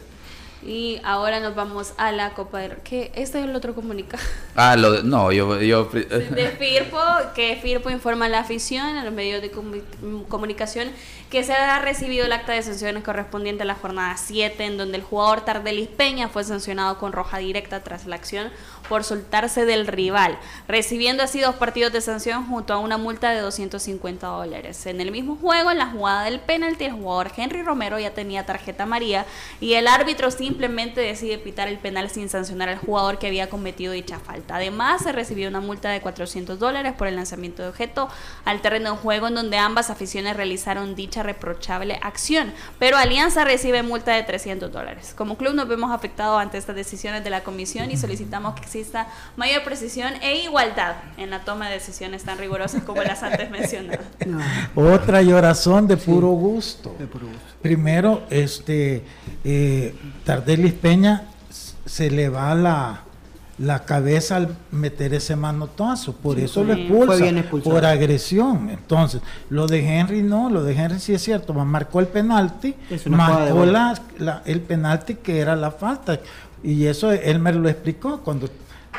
[0.62, 4.22] Y ahora nos vamos a la Copa del que este es el otro comunicado.
[4.56, 7.00] Ah, lo de, no, yo, yo de Firpo,
[7.34, 9.52] que Firpo informa a la afición en los medios de
[10.28, 10.90] comunicación
[11.30, 14.98] que se ha recibido el acta de sanciones correspondiente a la jornada 7 en donde
[14.98, 18.52] el jugador Tardelis Peña fue sancionado con roja directa tras la acción
[18.90, 20.38] por soltarse del rival,
[20.68, 24.86] recibiendo así dos partidos de sanción junto a una multa de 250 dólares.
[24.88, 28.46] En el mismo juego, en la jugada del penalti, el jugador Henry Romero ya tenía
[28.46, 29.26] tarjeta amarilla
[29.62, 33.94] y el árbitro simplemente decide pitar el penal sin sancionar al jugador que había cometido
[33.94, 34.56] dicha falta.
[34.56, 38.10] Además, se recibió una multa de 400 dólares por el lanzamiento de objeto
[38.46, 43.84] al terreno de juego en donde ambas aficiones realizaron dicha reprochable acción, pero Alianza recibe
[43.84, 45.14] multa de 300 dólares.
[45.16, 49.08] Como club nos vemos afectados ante estas decisiones de la comisión y solicitamos que exista
[49.36, 54.06] mayor precisión e igualdad en la toma de decisiones tan rigurosas como las antes mencionadas.
[54.76, 56.96] Otra llorazón de puro, gusto.
[57.62, 59.04] Primero, este
[59.44, 61.24] eh, Tardelis Peña
[61.86, 63.02] se le va la,
[63.58, 67.26] la cabeza al meter ese manotazo, por eso lo expulsa,
[67.64, 68.70] por agresión.
[68.70, 72.76] Entonces, lo de Henry no, lo de Henry sí es cierto, marcó el penalti,
[73.08, 74.00] marcó la,
[74.46, 76.20] el penalti que era la falta,
[76.64, 78.50] y eso él me lo explicó, cuando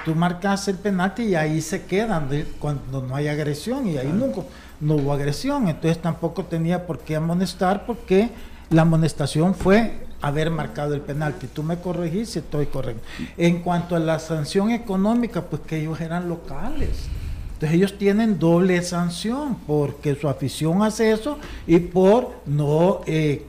[0.05, 2.28] tú marcas el penalti y ahí se quedan
[2.59, 4.42] cuando no hay agresión y ahí nunca
[4.80, 8.30] no hubo agresión, entonces tampoco tenía por qué amonestar porque
[8.70, 11.46] la amonestación fue haber marcado el penalti.
[11.46, 13.03] Tú me corregís si estoy correcto.
[13.36, 17.09] En cuanto a la sanción económica, pues que ellos eran locales.
[17.55, 23.44] Entonces ellos tienen doble sanción porque su afición hace eso y por no eh,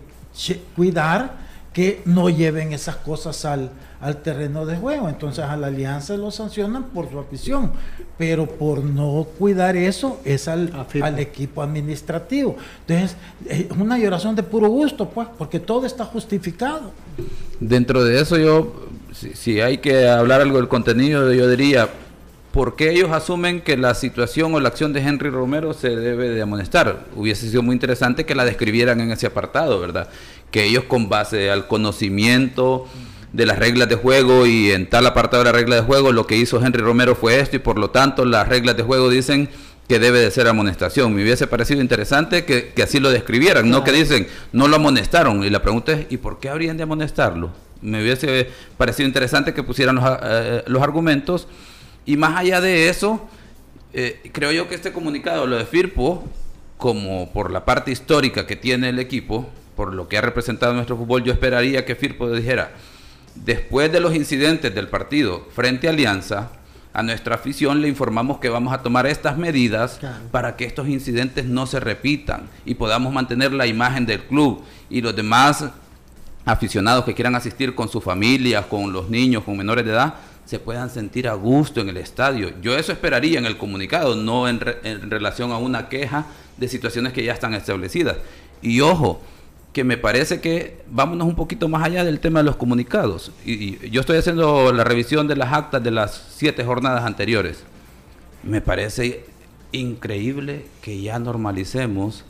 [0.76, 1.40] cuidar
[1.72, 3.72] que no lleven esas cosas al,
[4.02, 5.08] al terreno de juego.
[5.08, 7.72] Entonces a la alianza lo sancionan por su afición,
[8.18, 10.72] pero por no cuidar eso es al,
[11.02, 12.58] al equipo administrativo.
[12.88, 13.16] Entonces
[13.48, 16.92] es una lloración de puro gusto, pues, porque todo está justificado.
[17.60, 21.90] Dentro de eso yo, si, hay que hablar algo del contenido, yo diría,
[22.52, 26.30] ¿por qué ellos asumen que la situación o la acción de Henry Romero se debe
[26.30, 27.06] de amonestar?
[27.16, 30.10] Hubiese sido muy interesante que la describieran en ese apartado, ¿verdad?
[30.50, 32.88] Que ellos con base al conocimiento
[33.34, 36.28] de las reglas de juego y en tal apartado de la regla de juego lo
[36.28, 39.50] que hizo Henry Romero fue esto y por lo tanto las reglas de juego dicen
[39.88, 41.14] que debe de ser amonestación.
[41.14, 45.44] Me hubiese parecido interesante que, así lo describieran, no que dicen no lo amonestaron.
[45.44, 47.52] Y la pregunta es, ¿y por qué habrían de amonestarlo?
[47.82, 51.48] Me hubiese parecido interesante que pusieran los, eh, los argumentos.
[52.06, 53.28] Y más allá de eso,
[53.94, 56.24] eh, creo yo que este comunicado, lo de Firpo,
[56.78, 60.96] como por la parte histórica que tiene el equipo, por lo que ha representado nuestro
[60.96, 62.72] fútbol, yo esperaría que Firpo dijera,
[63.36, 66.50] Después de los incidentes del partido frente a Alianza,
[66.94, 70.00] a nuestra afición le informamos que vamos a tomar estas medidas
[70.32, 75.02] para que estos incidentes no se repitan y podamos mantener la imagen del club y
[75.02, 75.66] los demás
[76.44, 80.16] aficionados que quieran asistir con sus familias, con los niños, con menores de edad,
[80.46, 82.52] se puedan sentir a gusto en el estadio.
[82.62, 86.26] Yo eso esperaría en el comunicado, no en, en relación a una queja
[86.58, 88.18] de situaciones que ya están establecidas.
[88.62, 89.22] Y ojo,
[89.74, 93.32] que me parece que vámonos un poquito más allá del tema de los comunicados.
[93.46, 97.64] Y, yo estoy haciendo la revisión de las actas de las siete jornadas anteriores.
[98.44, 99.26] Me parece
[99.72, 102.26] increíble que ya normalicemos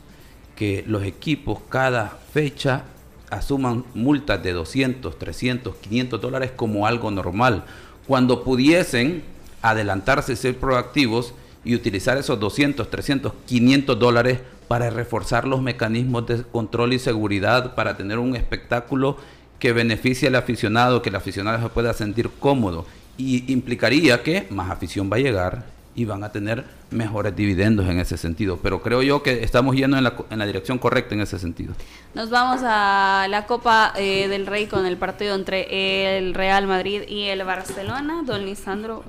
[0.54, 2.84] que los equipos cada fecha
[3.30, 7.64] asuman multas de 200, 300, 500 dólares como algo normal,
[8.06, 9.22] cuando pudiesen
[9.62, 11.32] adelantarse ser proactivos
[11.64, 14.40] y utilizar esos 200, 300, 500 dólares
[14.72, 19.18] para reforzar los mecanismos de control y seguridad, para tener un espectáculo
[19.58, 22.86] que beneficie al aficionado, que el aficionado se pueda sentir cómodo
[23.18, 27.98] y implicaría que más afición va a llegar y van a tener mejores dividendos en
[27.98, 28.60] ese sentido.
[28.62, 31.74] Pero creo yo que estamos yendo en la, en la dirección correcta en ese sentido.
[32.14, 37.02] Nos vamos a la Copa eh, del Rey con el partido entre el Real Madrid
[37.06, 38.22] y el Barcelona.
[38.24, 39.04] Don Lisandro,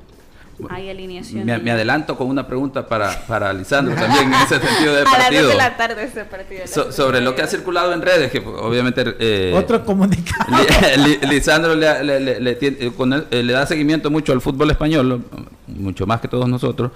[0.70, 1.45] hay alineación.
[1.45, 5.39] Me, adelanto con una pregunta para, para Lisandro también en ese sentido del partido.
[5.39, 6.91] A las de la tarde ese partido.
[6.91, 9.16] sobre lo que ha circulado en redes, que obviamente...
[9.20, 10.45] Eh, Otro comunicado.
[11.30, 15.24] Lisandro le, le, le, eh, le, da seguimiento mucho al fútbol español,
[15.68, 16.91] mucho más que todos nosotros,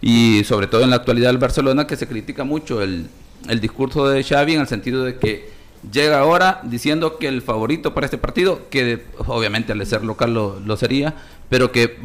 [0.00, 3.06] y sobre todo en la actualidad del Barcelona, que se critica mucho el,
[3.48, 5.50] el discurso de Xavi en el sentido de que
[5.90, 10.60] llega ahora diciendo que el favorito para este partido, que obviamente al ser local lo,
[10.60, 11.14] lo sería,
[11.48, 11.98] pero que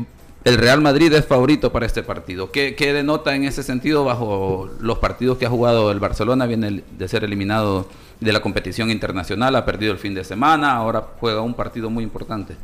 [0.44, 2.52] el Real Madrid es favorito para este partido.
[2.52, 6.46] ¿Qué, denota en ese sentido bajo los partidos que ha jugado el Barcelona?
[6.46, 7.88] Viene de ser eliminado
[8.20, 12.04] de la competición internacional, ha perdido el fin de semana, ahora juega un partido muy
[12.04, 12.56] importante.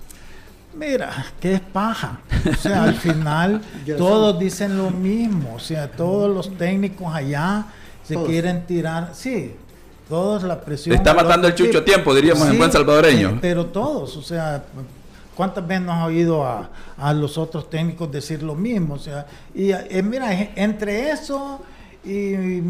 [0.75, 2.21] Mira, que es paja.
[2.51, 3.61] O sea, al final
[3.97, 5.55] todos dicen lo mismo.
[5.55, 7.65] O sea, todos los técnicos allá
[8.03, 9.11] se quieren tirar.
[9.13, 9.53] Sí,
[10.09, 10.95] todos la presión.
[10.95, 13.29] está matando el chucho tiempo, diríamos en buen salvadoreño.
[13.29, 14.63] Eh, pero todos, o sea,
[15.35, 18.95] ¿Cuántas veces nos ha oído a, los otros técnicos decir lo mismo?
[18.95, 21.61] O sea, y eh, mira, entre eso
[22.05, 22.61] y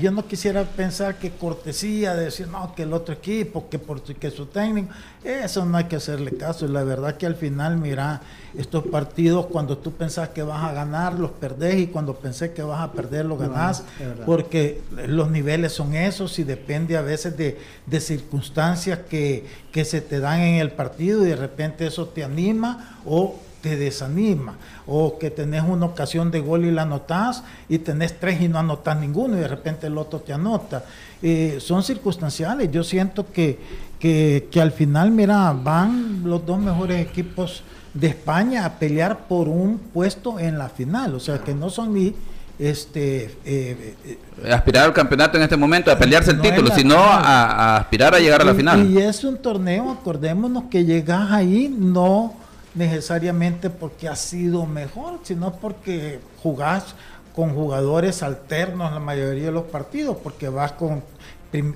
[0.00, 4.02] yo no quisiera pensar que cortesía de decir, no, que el otro equipo, que por
[4.02, 6.66] que su técnico, eso no hay que hacerle caso.
[6.66, 8.20] Y la verdad que al final, mira,
[8.58, 12.62] estos partidos, cuando tú pensás que vas a ganar, los perdés, y cuando pensé que
[12.64, 13.84] vas a perder, los ganás,
[14.26, 16.36] porque los niveles son esos.
[16.40, 17.56] Y depende a veces de,
[17.86, 21.24] de circunstancias que, que se te dan en el partido.
[21.24, 22.98] Y de repente eso te anima.
[23.06, 24.56] O te desanima.
[24.86, 28.58] O que tenés una ocasión de gol y la anotás y tenés tres y no
[28.58, 30.84] anotás ninguno y de repente el otro te anota.
[31.22, 32.70] Eh, son circunstanciales.
[32.70, 33.58] Yo siento que,
[33.98, 37.62] que, que, al final, mira, van los dos mejores equipos
[37.94, 41.14] de España a pelear por un puesto en la final.
[41.14, 42.14] O sea, que no son ni
[42.58, 47.76] este eh, eh, aspirar al campeonato en este momento, a pelearse el título, sino a,
[47.78, 48.90] aspirar a llegar a la final.
[48.90, 52.43] Y es un torneo, acordémonos que llegas ahí no
[52.74, 56.94] necesariamente porque ha sido mejor, sino porque jugás
[57.34, 61.02] con jugadores alternos la mayoría de los partidos, porque vas con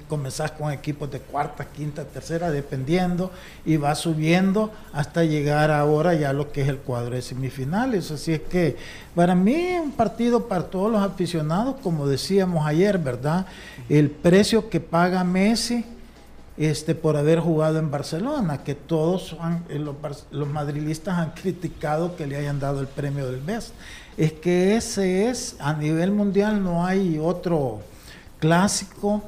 [0.08, 3.30] comenzás con equipos de cuarta, quinta, tercera, dependiendo,
[3.64, 8.10] y vas subiendo hasta llegar ahora ya lo que es el cuadro de semifinales.
[8.10, 8.76] Así es que
[9.14, 13.46] para mí un partido para todos los aficionados, como decíamos ayer, ¿verdad?
[13.88, 15.84] El precio que paga Messi
[16.58, 19.36] este, por haber jugado en Barcelona, que todos
[19.68, 19.94] eh, los,
[20.32, 23.72] los, madrilistas han criticado que le hayan dado el premio del mes.
[24.16, 27.80] Es que ese es, a nivel mundial no hay otro
[28.40, 29.22] clásico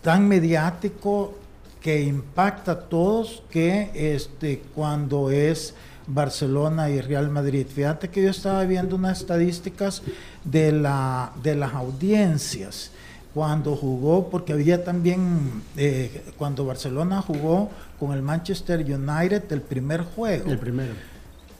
[0.00, 1.34] tan mediático
[1.82, 5.74] que impacta a todos que este, cuando es
[6.06, 7.66] Barcelona y Real Madrid.
[7.66, 10.02] Fíjate que yo estaba viendo unas estadísticas
[10.44, 12.92] de, la, de las audiencias
[13.34, 20.02] cuando jugó, porque había también, eh, cuando Barcelona jugó con el Manchester United el primer
[20.02, 20.50] juego.
[20.50, 20.92] El primero.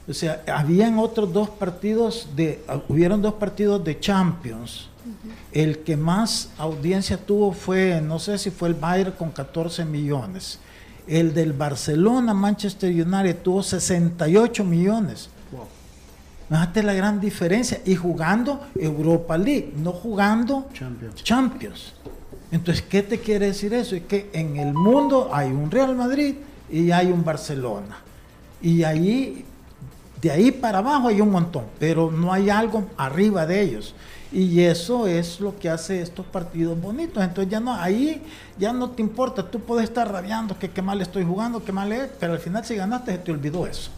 [0.07, 4.89] O sea, habían otros dos partidos de, hubieron dos partidos de Champions.
[5.51, 10.59] El que más audiencia tuvo fue, no sé si fue el Bayern con 14 millones.
[11.07, 15.29] El del Barcelona, Manchester United tuvo 68 millones.
[16.53, 17.81] Fíjate la gran diferencia.
[17.83, 20.69] Y jugando Europa League, no jugando
[21.23, 21.93] Champions.
[22.51, 23.95] Entonces, ¿qué te quiere decir eso?
[23.95, 26.35] Es que en el mundo hay un Real Madrid
[26.71, 27.97] y hay un Barcelona.
[28.61, 29.43] Y ahí,
[30.21, 33.95] de ahí para abajo hay un montón, pero no hay algo arriba de ellos.
[34.31, 37.23] Y eso es lo que hace estos partidos bonitos.
[37.23, 38.21] Entonces ya no, ahí
[38.59, 41.91] ya no te importa, tú puedes estar rabiando que qué mal estoy jugando, qué mal
[41.91, 43.89] es, pero al final si ganaste se te olvidó eso.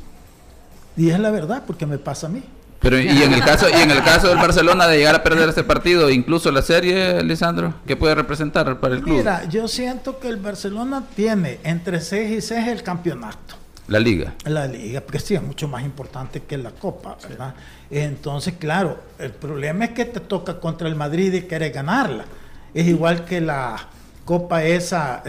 [0.97, 2.43] Y es la verdad, porque me pasa a mí.
[2.79, 5.49] Pero y en el caso y en el caso del Barcelona de llegar a perder
[5.49, 9.17] este partido, incluso la serie, Lisandro, ¿qué puede representar para el club?
[9.17, 13.55] Mira, yo siento que el Barcelona tiene entre 6 y 6 el campeonato.
[13.87, 14.33] La liga.
[14.45, 17.53] La liga, porque sí, es mucho más importante que la copa, ¿verdad?
[17.89, 22.25] Entonces, claro, el problema es que te toca contra el Madrid y quieres ganarla.
[22.73, 23.77] Es igual que la
[24.25, 25.23] copa esa,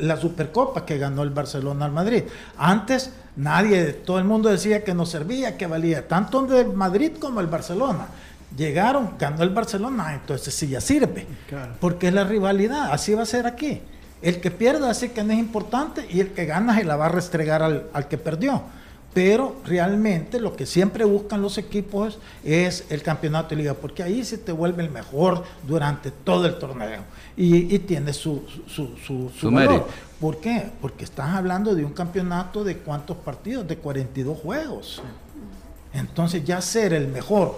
[0.00, 2.24] la supercopa que ganó el Barcelona al Madrid.
[2.56, 7.40] Antes Nadie, todo el mundo decía que no servía, que valía, tanto del Madrid como
[7.40, 8.06] el Barcelona.
[8.56, 11.26] Llegaron, ganó el Barcelona, entonces sí ya sirve,
[11.80, 13.82] porque es la rivalidad, así va a ser aquí.
[14.22, 17.06] El que pierda así que no es importante y el que gana se la va
[17.06, 18.62] a restregar al, al que perdió.
[19.14, 24.24] Pero realmente lo que siempre buscan los equipos es el campeonato de liga, porque ahí
[24.24, 27.02] se te vuelve el mejor durante todo el torneo
[27.36, 29.86] y, tiene su, su, su, valor.
[30.20, 30.70] ¿Por qué?
[30.80, 35.00] Porque estás hablando de un campeonato de cuántos partidos, de 42 juegos.
[35.92, 37.56] Entonces ya ser el mejor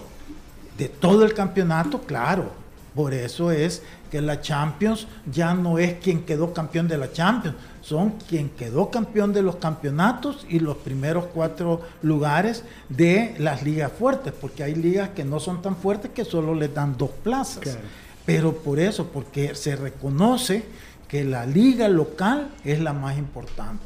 [0.77, 2.51] de todo el campeonato, claro,
[2.97, 7.55] por eso es que la Champions ya no es quien quedó campeón de la Champions,
[7.79, 13.91] son quien quedó campeón de los campeonatos y los primeros cuatro lugares de las ligas
[13.91, 17.77] fuertes, porque hay ligas que no son tan fuertes que solo les dan dos plazas.
[18.25, 20.65] Pero por eso, porque se reconoce
[21.07, 23.85] que la liga local es la más importante.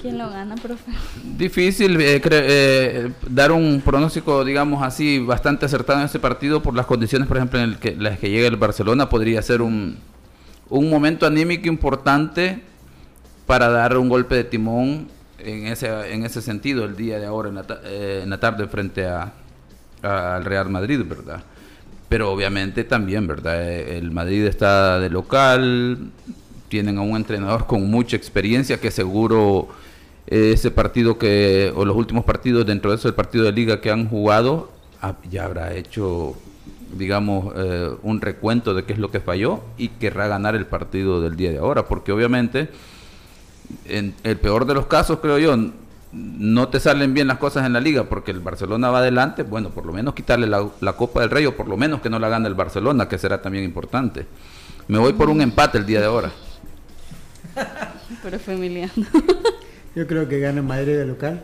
[0.00, 0.92] ¿Quién lo gana, profe?
[1.36, 6.86] Difícil eh, eh, dar un pronóstico, digamos así, bastante acertado en este partido por las
[6.86, 9.08] condiciones, por ejemplo, en que, las que llega el Barcelona.
[9.08, 9.98] Podría ser un,
[10.68, 12.62] un momento anímico importante
[13.46, 15.08] para dar un golpe de timón
[15.38, 18.68] en ese, en ese sentido el día de ahora, en la, eh, en la tarde,
[18.68, 19.32] frente a,
[20.02, 21.42] al Real Madrid, ¿verdad?
[22.08, 23.62] Pero obviamente también, ¿verdad?
[23.62, 26.10] El Madrid está de local,
[26.70, 29.68] tienen a un entrenador con mucha experiencia que seguro
[30.26, 34.08] ese partido que, o los últimos partidos dentro de ese partido de liga que han
[34.08, 34.70] jugado,
[35.28, 36.34] ya habrá hecho,
[36.96, 41.20] digamos, eh, un recuento de qué es lo que falló y querrá ganar el partido
[41.20, 42.68] del día de ahora, porque obviamente,
[43.86, 45.56] en el peor de los casos, creo yo,
[46.12, 49.70] no te salen bien las cosas en la liga porque el Barcelona va adelante, bueno,
[49.70, 52.20] por lo menos quitarle la, la Copa del Rey o por lo menos que no
[52.20, 54.26] la gane el Barcelona, que será también importante.
[54.86, 56.30] Me voy por un empate el día de ahora.
[58.22, 58.90] Pero familiar.
[59.94, 61.40] Yo creo que gana Madrid de local.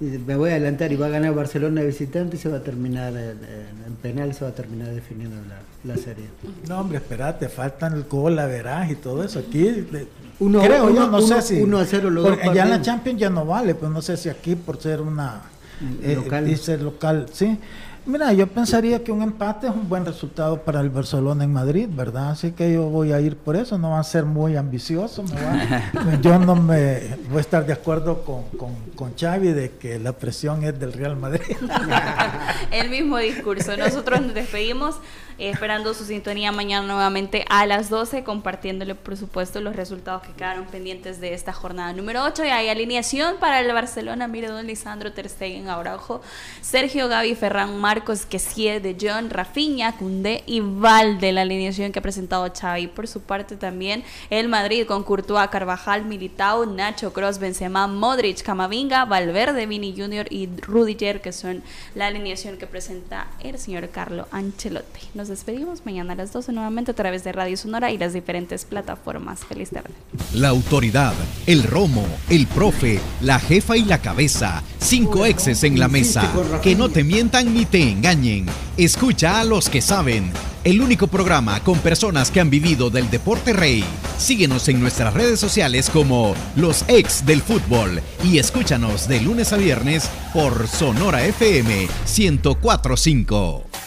[0.00, 2.56] Y me voy a adelantar y va a ganar Barcelona de visitante y se va
[2.56, 5.36] a terminar en, penal, se va a terminar definiendo
[5.84, 6.24] la, serie.
[6.68, 9.38] No, hombre, espérate, faltan el gol, la verás y todo eso.
[9.38, 9.86] Aquí,
[10.40, 11.62] uno, creo yo, no sé si.
[11.62, 12.10] Uno a cero
[12.52, 15.42] Ya en la Champions ya no vale, pues no sé si aquí por ser una.
[16.02, 16.44] Eh, local.
[16.44, 17.58] Dice local, sí.
[18.06, 21.88] Mira, yo pensaría que un empate es un buen resultado para el Barcelona en Madrid,
[21.90, 22.30] ¿verdad?
[22.30, 25.24] Así que yo voy a ir por eso, no va a ser muy ambicioso.
[26.20, 30.12] yo no me voy a estar de acuerdo con, con, con, Xavi de que la
[30.12, 31.56] presión es del Real Madrid.
[32.70, 33.74] el mismo discurso.
[33.76, 34.96] Nosotros nos despedimos
[35.38, 40.32] eh, esperando su sintonía mañana nuevamente a las 12, compartiéndole, por supuesto, los resultados que
[40.32, 42.44] quedaron pendientes de esta jornada número 8.
[42.44, 44.28] Y hay alineación para el Barcelona.
[44.28, 46.20] Mire, don Lisandro Ter Stegen, Araujo,
[46.60, 52.02] Sergio Gaby, Ferran Marcos, Quesie, De John, Rafinha, Cundé y Valde, la alineación que ha
[52.02, 52.86] presentado Xavi.
[52.86, 59.04] Por su parte también el Madrid con Courtois, Carvajal, Militao, Nacho, Cross, Benzema, Modric, Camavinga,
[59.04, 61.62] Valverde, Vini Junior y Rudiger, que son
[61.94, 66.94] la alineación que presenta el señor Carlo Ancelotti despedimos mañana a las 12 nuevamente a
[66.94, 69.40] través de Radio Sonora y las diferentes plataformas.
[69.44, 69.90] Feliz tarde.
[70.34, 71.14] La autoridad,
[71.46, 74.62] el romo, el profe, la jefa y la cabeza.
[74.78, 76.30] Cinco exes en la mesa.
[76.62, 78.46] Que no te mientan ni te engañen.
[78.76, 80.32] Escucha a los que saben.
[80.64, 83.84] El único programa con personas que han vivido del deporte rey.
[84.18, 89.56] Síguenos en nuestras redes sociales como Los Ex del Fútbol y escúchanos de lunes a
[89.56, 93.83] viernes por Sonora FM 1045.